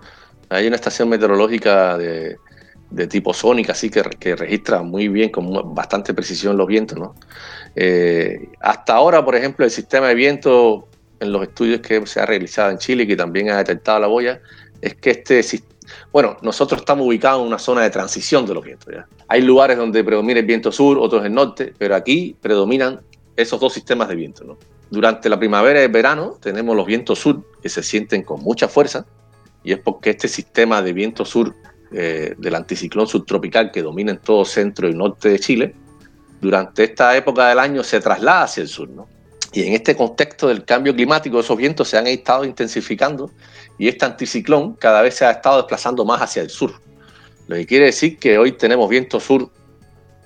Hay 0.49 0.67
una 0.67 0.77
estación 0.77 1.09
meteorológica 1.09 1.97
de, 1.97 2.37
tipo 3.09 3.33
sónica, 3.33 3.73
así 3.73 3.89
que, 3.89 4.03
que, 4.19 4.35
registra 4.35 4.83
muy 4.83 5.09
bien, 5.09 5.31
con 5.31 5.75
bastante 5.75 6.13
precisión 6.13 6.57
los 6.57 6.67
vientos, 6.67 6.99
¿no? 6.99 7.15
Eh, 7.77 8.49
hasta 8.61 8.95
ahora, 8.95 9.25
por 9.25 9.37
ejemplo, 9.37 9.65
el 9.65 9.71
sistema 9.71 10.09
de 10.09 10.15
viento, 10.17 10.89
en 11.21 11.33
los 11.33 11.43
estudios 11.45 11.81
que 11.81 12.05
se 12.07 12.21
ha 12.21 12.27
realizado 12.27 12.71
en 12.71 12.79
Chile, 12.79 13.07
que 13.07 13.17
también 13.17 13.51
ha 13.51 13.59
detectado 13.59 14.01
la 14.01 14.09
boya, 14.09 14.41
es 14.83 14.97
que 14.97 15.11
este 15.11 15.43
sistema 15.43 15.71
bueno, 16.12 16.37
nosotros 16.42 16.81
estamos 16.81 17.07
ubicados 17.07 17.40
en 17.40 17.48
una 17.48 17.59
zona 17.59 17.83
de 17.83 17.90
transición 17.90 18.46
de 18.46 18.55
los 18.55 18.64
vientos. 18.64 18.92
Hay 19.29 19.42
lugares 19.42 19.76
donde 19.76 20.03
predomina 20.05 20.40
el 20.40 20.46
viento 20.46 20.72
sur, 20.72 20.98
otros 20.98 21.24
el 21.24 21.35
norte, 21.35 21.72
pero 21.79 21.94
aquí 21.94 22.37
predominan 22.40 23.00
esos 23.37 23.61
dos 23.61 23.72
sistemas 23.72 24.09
de 24.09 24.16
viento. 24.16 24.59
Durante 24.90 25.29
la 25.29 25.38
primavera 25.38 25.81
y 25.81 25.85
el 25.85 25.92
verano 25.92 26.37
tenemos 26.40 26.76
los 26.76 26.87
vientos 26.87 27.18
sur 27.18 27.42
que 27.62 27.68
se 27.68 27.83
sienten 27.83 28.22
con 28.22 28.42
mucha 28.42 28.68
fuerza 28.68 29.07
y 29.62 29.72
es 29.72 29.79
porque 29.79 30.11
este 30.11 30.29
sistema 30.29 30.83
de 30.83 30.92
viento 30.92 31.24
sur 31.24 31.55
eh, 31.92 32.35
del 32.38 32.55
anticiclón 32.55 33.07
subtropical 33.07 33.70
que 33.70 33.83
domina 33.83 34.12
en 34.12 34.18
todo 34.18 34.44
centro 34.44 34.88
y 34.88 34.94
norte 34.94 35.29
de 35.29 35.38
Chile, 35.38 35.74
durante 36.40 36.85
esta 36.85 37.16
época 37.16 37.48
del 37.48 37.59
año 37.59 37.85
se 37.85 38.00
traslada 38.00 38.44
hacia 38.44 38.62
el 38.62 38.68
sur. 38.68 38.88
¿no? 38.88 39.09
Y 39.53 39.62
en 39.62 39.74
este 39.74 39.96
contexto 39.96 40.48
del 40.48 40.64
cambio 40.64 40.94
climático, 40.94 41.40
esos 41.40 41.57
vientos 41.57 41.88
se 41.88 41.98
han 41.98 42.07
estado 42.07 42.44
intensificando 42.44 43.31
y 43.81 43.88
este 43.88 44.05
anticiclón 44.05 44.75
cada 44.75 45.01
vez 45.01 45.14
se 45.14 45.25
ha 45.25 45.31
estado 45.31 45.57
desplazando 45.57 46.05
más 46.05 46.21
hacia 46.21 46.43
el 46.43 46.51
sur. 46.51 46.75
Lo 47.47 47.57
que 47.57 47.64
quiere 47.64 47.87
decir 47.87 48.19
que 48.19 48.37
hoy 48.37 48.53
tenemos 48.53 48.90
viento 48.90 49.19
sur 49.19 49.49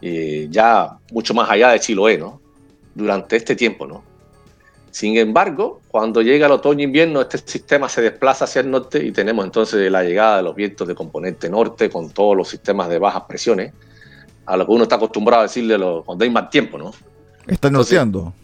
eh, 0.03 0.49
ya 0.51 0.99
mucho 1.13 1.35
más 1.35 1.49
allá 1.49 1.69
de 1.71 1.79
Chiloé, 1.79 2.19
¿no? 2.19 2.41
Durante 2.97 3.37
este 3.37 3.55
tiempo, 3.55 3.87
¿no? 3.87 4.03
Sin 4.91 5.17
embargo, 5.17 5.81
cuando 5.87 6.21
llega 6.21 6.47
el 6.47 6.53
otoño-invierno, 6.53 7.21
este 7.21 7.39
sistema 7.39 7.89
se 7.89 8.03
desplaza 8.03 8.47
hacia 8.47 8.61
el 8.61 8.73
norte 8.73 9.05
y 9.05 9.13
tenemos 9.13 9.45
entonces 9.45 9.89
la 9.89 10.03
llegada 10.03 10.39
de 10.39 10.43
los 10.43 10.57
vientos 10.57 10.89
de 10.89 10.97
componente 10.97 11.49
norte 11.49 11.89
con 11.89 12.11
todos 12.11 12.37
los 12.37 12.49
sistemas 12.49 12.89
de 12.89 12.99
bajas 12.99 13.23
presiones, 13.29 13.73
a 14.47 14.57
lo 14.57 14.67
que 14.67 14.73
uno 14.73 14.83
está 14.83 14.97
acostumbrado 14.97 15.43
a 15.43 15.45
decirle 15.45 15.79
cuando 16.05 16.25
hay 16.25 16.31
más 16.31 16.51
tiempo, 16.51 16.77
¿no? 16.77 16.93
Está 17.47 17.71
norteando. 17.71 18.35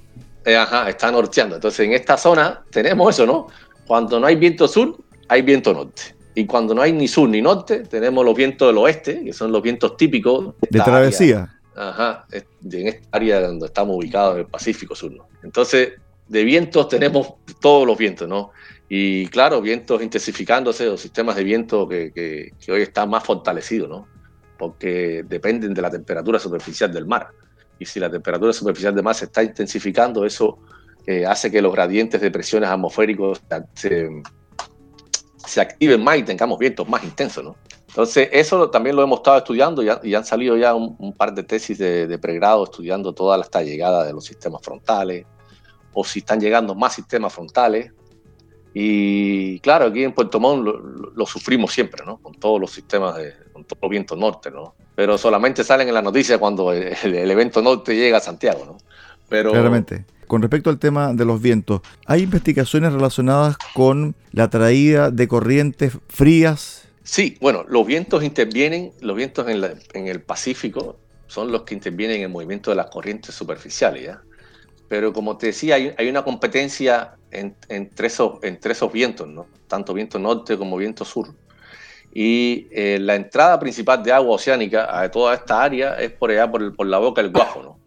Eh, 0.44 0.56
ajá, 0.56 0.88
está 0.88 1.10
norteando. 1.10 1.56
Entonces, 1.56 1.80
en 1.80 1.94
esta 1.94 2.16
zona 2.16 2.62
tenemos 2.70 3.12
eso, 3.12 3.26
¿no? 3.26 3.48
Cuando 3.90 4.20
no 4.20 4.28
hay 4.28 4.36
viento 4.36 4.68
sur, 4.68 4.96
hay 5.26 5.42
viento 5.42 5.74
norte. 5.74 6.14
Y 6.36 6.46
cuando 6.46 6.76
no 6.76 6.80
hay 6.80 6.92
ni 6.92 7.08
sur 7.08 7.28
ni 7.28 7.42
norte, 7.42 7.80
tenemos 7.80 8.24
los 8.24 8.36
vientos 8.36 8.68
del 8.68 8.78
oeste, 8.78 9.24
que 9.24 9.32
son 9.32 9.50
los 9.50 9.60
vientos 9.60 9.96
típicos. 9.96 10.54
De, 10.60 10.78
travesía. 10.78 11.58
ajá, 11.74 12.24
en 12.30 12.86
esta 12.86 13.08
área 13.10 13.40
donde 13.40 13.66
estamos 13.66 13.96
ubicados, 13.96 14.34
en 14.34 14.42
el 14.42 14.46
Pacífico 14.46 14.94
Sur. 14.94 15.10
¿no? 15.10 15.26
Entonces, 15.42 15.94
de 16.28 16.44
vientos 16.44 16.88
tenemos 16.88 17.34
todos 17.60 17.84
los 17.84 17.98
vientos, 17.98 18.28
¿no? 18.28 18.52
Y 18.88 19.26
claro, 19.26 19.60
vientos 19.60 20.00
intensificándose, 20.00 20.86
o 20.86 20.96
sistemas 20.96 21.34
de 21.34 21.42
viento 21.42 21.88
que, 21.88 22.12
que 22.12 22.72
hoy 22.72 22.82
están 22.82 23.10
más 23.10 23.24
fortalecidos, 23.24 23.88
¿no? 23.88 24.06
Porque 24.56 25.24
dependen 25.28 25.74
de 25.74 25.82
la 25.82 25.90
temperatura 25.90 26.38
superficial 26.38 26.92
del 26.92 27.06
mar 27.06 27.30
y 27.80 27.86
si 27.86 27.98
la 27.98 28.10
temperatura 28.10 28.52
superficial 28.52 28.94
de 28.94 29.02
mar 29.02 29.14
se 29.14 29.24
está 29.24 29.42
intensificando, 29.42 30.24
eso 30.24 30.58
eh, 31.06 31.26
hace 31.26 31.50
que 31.50 31.62
los 31.62 31.72
gradientes 31.72 32.20
de 32.20 32.30
presiones 32.30 32.68
atmosféricos 32.68 33.40
se, 33.74 35.60
activen 35.60 36.04
más 36.04 36.18
y 36.18 36.22
tengamos 36.22 36.58
vientos 36.58 36.88
más 36.88 37.02
intensos, 37.02 37.42
¿no? 37.42 37.56
Entonces, 37.88 38.28
eso 38.30 38.70
también 38.70 38.94
lo 38.94 39.02
hemos 39.02 39.18
estado 39.18 39.38
estudiando 39.38 39.82
y, 39.82 40.14
han 40.14 40.24
salido 40.24 40.56
ya 40.56 40.74
un, 40.74 41.12
par 41.12 41.34
de 41.34 41.42
tesis 41.42 41.76
de, 41.78 42.18
pregrado 42.18 42.62
estudiando 42.62 43.12
toda 43.12 43.40
esta 43.40 43.62
llegada 43.62 44.04
de 44.04 44.12
los 44.12 44.24
sistemas 44.24 44.62
frontales, 44.62 45.26
o 45.92 46.04
si 46.04 46.20
están 46.20 46.40
llegando 46.40 46.74
más 46.76 46.94
sistemas 46.94 47.32
frontales, 47.32 47.92
Y 48.72 49.58
claro, 49.58 49.86
aquí 49.86 50.04
en 50.04 50.12
Puerto 50.12 50.38
Montt 50.38 50.64
lo, 51.16 51.26
sufrimos 51.26 51.72
siempre, 51.72 52.04
¿no? 52.06 52.18
Con 52.18 52.34
todos 52.34 52.60
los 52.60 52.70
sistemas, 52.70 53.16
de, 53.16 53.34
con 53.52 53.64
todos 53.64 53.82
los 53.82 53.90
vientos 53.90 54.16
norte, 54.16 54.52
¿no? 54.52 54.76
Pero 54.94 55.18
solamente 55.18 55.64
salen 55.64 55.88
en 55.88 55.94
las 55.94 56.04
noticias 56.04 56.38
cuando 56.38 56.72
el, 56.72 57.30
evento 57.30 57.60
norte 57.60 57.96
llega 57.96 58.18
a 58.18 58.20
Santiago, 58.20 58.64
¿no? 58.64 58.76
Pero... 59.28 59.50
Claramente. 59.50 60.04
Con 60.30 60.42
respecto 60.42 60.70
al 60.70 60.78
tema 60.78 61.12
de 61.12 61.24
los 61.24 61.42
vientos, 61.42 61.80
¿hay 62.06 62.22
investigaciones 62.22 62.92
relacionadas 62.92 63.56
con 63.74 64.14
la 64.30 64.48
traída 64.48 65.10
de 65.10 65.26
corrientes 65.26 65.98
frías? 66.08 66.84
Sí, 67.02 67.36
bueno, 67.40 67.64
los 67.66 67.84
vientos 67.84 68.22
intervienen, 68.22 68.92
los 69.00 69.16
vientos 69.16 69.48
en, 69.48 70.06
el 70.06 70.22
Pacífico 70.22 71.00
son 71.26 71.50
los 71.50 71.62
que 71.62 71.74
intervienen 71.74 72.18
en 72.18 72.22
el 72.22 72.28
movimiento 72.28 72.70
de 72.70 72.76
las 72.76 72.86
corrientes 72.90 73.34
superficiales, 73.34 74.04
¿ya? 74.04 74.22
Pero 74.86 75.12
como 75.12 75.36
te 75.36 75.46
decía, 75.46 75.74
hay, 75.74 76.08
una 76.08 76.22
competencia 76.22 77.16
entre, 77.32 78.06
esos, 78.06 78.92
vientos, 78.92 79.26
¿no? 79.26 79.48
tanto 79.66 79.92
viento 79.92 80.20
norte 80.20 80.56
como 80.56 80.76
viento 80.76 81.04
sur. 81.04 81.34
Y 82.14 82.68
eh, 82.70 83.00
la 83.00 83.16
entrada 83.16 83.58
principal 83.58 84.00
de 84.04 84.12
agua 84.12 84.36
oceánica 84.36 84.96
a 84.96 85.10
toda 85.10 85.34
esta 85.34 85.60
área 85.60 85.94
es 85.94 86.12
por 86.12 86.30
allá, 86.30 86.48
por, 86.48 86.86
la 86.86 86.98
boca 86.98 87.20
del 87.20 87.32
Guajo. 87.32 87.62
¿no? 87.64 87.79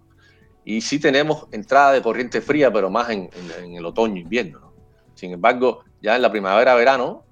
Y 0.66 0.82
sí 0.82 1.00
tenemos 1.00 1.48
entrada 1.52 1.92
de 1.92 2.02
corriente 2.02 2.42
fría, 2.42 2.72
pero 2.72 2.90
más 2.90 3.10
en, 3.10 3.30
el 3.62 3.86
otoño-invierno. 3.86 4.60
¿no? 4.60 4.74
Sin 5.14 5.32
embargo, 5.32 5.84
ya 6.02 6.16
en 6.16 6.22
la 6.22 6.32
primavera-verano 6.32 7.24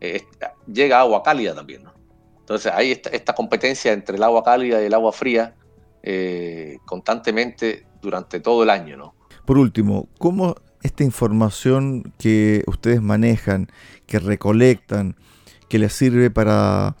eh, 0.00 0.22
llega 0.66 1.00
agua 1.00 1.22
cálida 1.22 1.54
también. 1.54 1.84
¿no? 1.84 1.94
Entonces 2.38 2.72
hay 2.74 2.92
esta, 2.92 3.34
competencia 3.34 3.92
entre 3.92 4.16
el 4.16 4.22
agua 4.22 4.42
cálida 4.42 4.82
y 4.82 4.86
el 4.86 4.94
agua 4.94 5.12
fría 5.12 5.54
eh, 6.02 6.78
constantemente 6.84 7.86
durante 8.02 8.40
todo 8.40 8.64
el 8.64 8.70
año. 8.70 8.96
¿no? 8.96 9.14
Por 9.44 9.58
último, 9.58 10.08
¿cómo 10.18 10.56
esta 10.82 11.04
información 11.04 12.12
que 12.18 12.64
ustedes 12.66 13.02
manejan, 13.02 13.68
que 14.06 14.18
recolectan, 14.18 15.16
que 15.68 15.78
les 15.78 15.92
sirve 15.92 16.30
para 16.30 16.96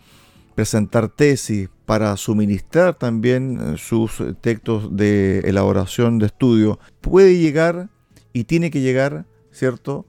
presentar 0.54 1.08
tesis, 1.08 1.68
para 1.86 2.16
suministrar 2.16 2.94
también 2.94 3.58
eh, 3.60 3.76
sus 3.76 4.22
textos 4.40 4.96
de 4.96 5.40
elaboración 5.40 6.18
de 6.18 6.26
estudio, 6.26 6.78
puede 7.00 7.36
llegar 7.38 7.88
y 8.32 8.44
tiene 8.44 8.70
que 8.70 8.80
llegar, 8.80 9.24
¿cierto?, 9.50 10.06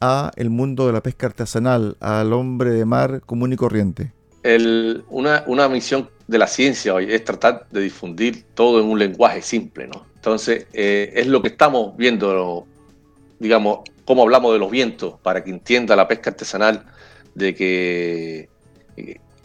a 0.00 0.30
el 0.36 0.50
mundo 0.50 0.86
de 0.86 0.92
la 0.92 1.02
pesca 1.02 1.26
artesanal, 1.26 1.96
al 1.98 2.32
hombre 2.32 2.70
de 2.70 2.84
mar 2.84 3.22
común 3.26 3.52
y 3.52 3.56
corriente. 3.56 4.12
una, 5.08 5.42
una 5.46 5.68
misión 5.68 6.08
de 6.26 6.38
la 6.38 6.46
ciencia 6.46 6.94
hoy 6.94 7.12
es 7.12 7.24
tratar 7.24 7.66
de 7.70 7.80
difundir 7.80 8.44
todo 8.54 8.80
en 8.80 8.86
un 8.86 8.98
lenguaje 8.98 9.42
simple, 9.42 9.88
¿no? 9.88 10.06
Entonces, 10.14 10.66
eh, 10.72 11.12
es 11.16 11.26
lo 11.26 11.42
que 11.42 11.48
estamos 11.48 11.96
viendo, 11.96 12.66
digamos, 13.38 13.80
cómo 14.04 14.22
hablamos 14.22 14.52
de 14.52 14.58
los 14.58 14.70
vientos, 14.70 15.14
para 15.22 15.42
que 15.42 15.50
entienda 15.50 15.96
la 15.96 16.06
pesca 16.06 16.30
artesanal, 16.30 16.84
de 17.34 17.54
que 17.54 18.48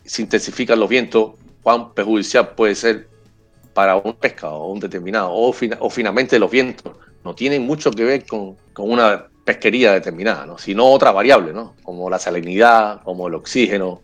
se 0.09 0.23
intensifican 0.23 0.79
los 0.79 0.89
vientos, 0.89 1.33
cuán 1.61 1.93
perjudicial 1.93 2.55
puede 2.55 2.73
ser 2.73 3.07
para 3.75 3.95
un 3.95 4.13
pesca 4.13 4.49
o 4.49 4.71
un 4.71 4.79
determinado, 4.79 5.31
o, 5.31 5.53
finalmente 5.53 6.39
los 6.39 6.49
vientos 6.49 6.93
no 7.23 7.35
tienen 7.35 7.61
mucho 7.61 7.91
que 7.91 8.03
ver 8.03 8.25
con, 8.25 8.57
una 8.75 9.27
pesquería 9.45 9.93
determinada, 9.93 10.47
¿no? 10.47 10.57
sino 10.57 10.87
otra 10.87 11.11
variable, 11.11 11.53
¿no? 11.53 11.75
como 11.83 12.09
la 12.09 12.17
salinidad, 12.17 13.03
como 13.03 13.27
el 13.27 13.35
oxígeno 13.35 14.01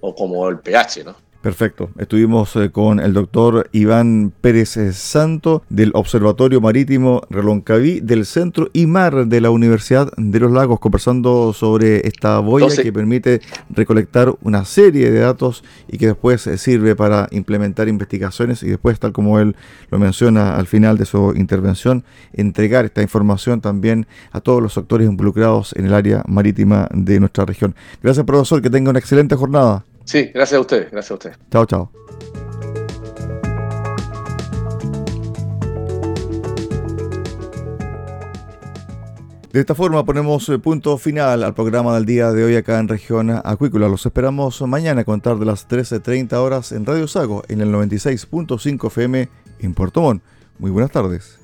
o 0.00 0.14
como 0.16 0.48
el 0.48 0.58
pH. 0.58 1.04
¿no? 1.04 1.14
Perfecto. 1.44 1.90
Estuvimos 1.98 2.56
eh, 2.56 2.70
con 2.70 3.00
el 3.00 3.12
doctor 3.12 3.68
Iván 3.70 4.32
Pérez 4.40 4.78
Santo 4.94 5.62
del 5.68 5.90
Observatorio 5.92 6.62
Marítimo 6.62 7.20
Reloncaví 7.28 8.00
del 8.00 8.24
Centro 8.24 8.70
IMAR 8.72 9.26
de 9.26 9.42
la 9.42 9.50
Universidad 9.50 10.10
de 10.16 10.40
los 10.40 10.50
Lagos 10.50 10.80
conversando 10.80 11.52
sobre 11.52 12.08
esta 12.08 12.38
boya 12.38 12.82
que 12.82 12.90
permite 12.94 13.42
recolectar 13.68 14.34
una 14.40 14.64
serie 14.64 15.10
de 15.10 15.20
datos 15.20 15.62
y 15.86 15.98
que 15.98 16.06
después 16.06 16.46
eh, 16.46 16.56
sirve 16.56 16.96
para 16.96 17.28
implementar 17.30 17.88
investigaciones 17.88 18.62
y 18.62 18.70
después, 18.70 18.98
tal 18.98 19.12
como 19.12 19.38
él 19.38 19.54
lo 19.90 19.98
menciona 19.98 20.56
al 20.56 20.66
final 20.66 20.96
de 20.96 21.04
su 21.04 21.34
intervención, 21.36 22.04
entregar 22.32 22.86
esta 22.86 23.02
información 23.02 23.60
también 23.60 24.06
a 24.32 24.40
todos 24.40 24.62
los 24.62 24.78
actores 24.78 25.06
involucrados 25.06 25.74
en 25.76 25.84
el 25.84 25.92
área 25.92 26.24
marítima 26.26 26.88
de 26.94 27.20
nuestra 27.20 27.44
región. 27.44 27.74
Gracias, 28.02 28.24
profesor. 28.24 28.62
Que 28.62 28.70
tenga 28.70 28.88
una 28.88 28.98
excelente 28.98 29.36
jornada. 29.36 29.84
Sí, 30.04 30.30
gracias 30.34 30.58
a 30.58 30.60
usted, 30.60 30.88
gracias 30.90 31.10
a 31.10 31.14
usted. 31.14 31.32
Chao, 31.50 31.66
chao. 31.66 31.90
De 39.54 39.60
esta 39.60 39.76
forma 39.76 40.04
ponemos 40.04 40.48
eh, 40.48 40.58
punto 40.58 40.98
final 40.98 41.44
al 41.44 41.54
programa 41.54 41.94
del 41.94 42.06
día 42.06 42.32
de 42.32 42.42
hoy 42.42 42.56
acá 42.56 42.80
en 42.80 42.88
región 42.88 43.30
acuícola. 43.30 43.86
Los 43.86 44.04
esperamos 44.04 44.60
mañana 44.62 45.02
a 45.02 45.04
contar 45.04 45.38
de 45.38 45.46
las 45.46 45.68
13.30 45.68 46.32
horas 46.34 46.72
en 46.72 46.84
Radio 46.84 47.06
Sago 47.06 47.44
en 47.46 47.60
el 47.60 47.72
96.5 47.72 48.88
FM 48.88 49.28
en 49.60 49.74
Puerto 49.74 50.00
Montt. 50.00 50.24
Muy 50.58 50.72
buenas 50.72 50.90
tardes. 50.90 51.43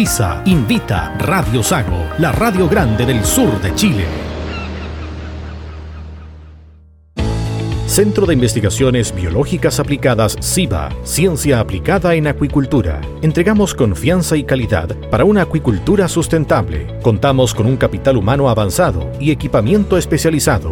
invita 0.45 1.13
Radio 1.19 1.61
Sago, 1.61 2.07
la 2.17 2.31
radio 2.31 2.67
grande 2.67 3.05
del 3.05 3.23
sur 3.23 3.61
de 3.61 3.75
Chile. 3.75 4.05
Centro 7.85 8.25
de 8.25 8.33
Investigaciones 8.33 9.13
Biológicas 9.13 9.79
Aplicadas 9.79 10.37
CIBA, 10.41 10.89
Ciencia 11.03 11.59
Aplicada 11.59 12.15
en 12.15 12.25
Acuicultura. 12.25 12.99
Entregamos 13.21 13.75
confianza 13.75 14.35
y 14.37 14.43
calidad 14.43 14.97
para 15.11 15.23
una 15.23 15.43
acuicultura 15.43 16.07
sustentable. 16.07 16.87
Contamos 17.03 17.53
con 17.53 17.67
un 17.67 17.77
capital 17.77 18.17
humano 18.17 18.49
avanzado 18.49 19.11
y 19.19 19.29
equipamiento 19.29 19.97
especializado. 19.97 20.71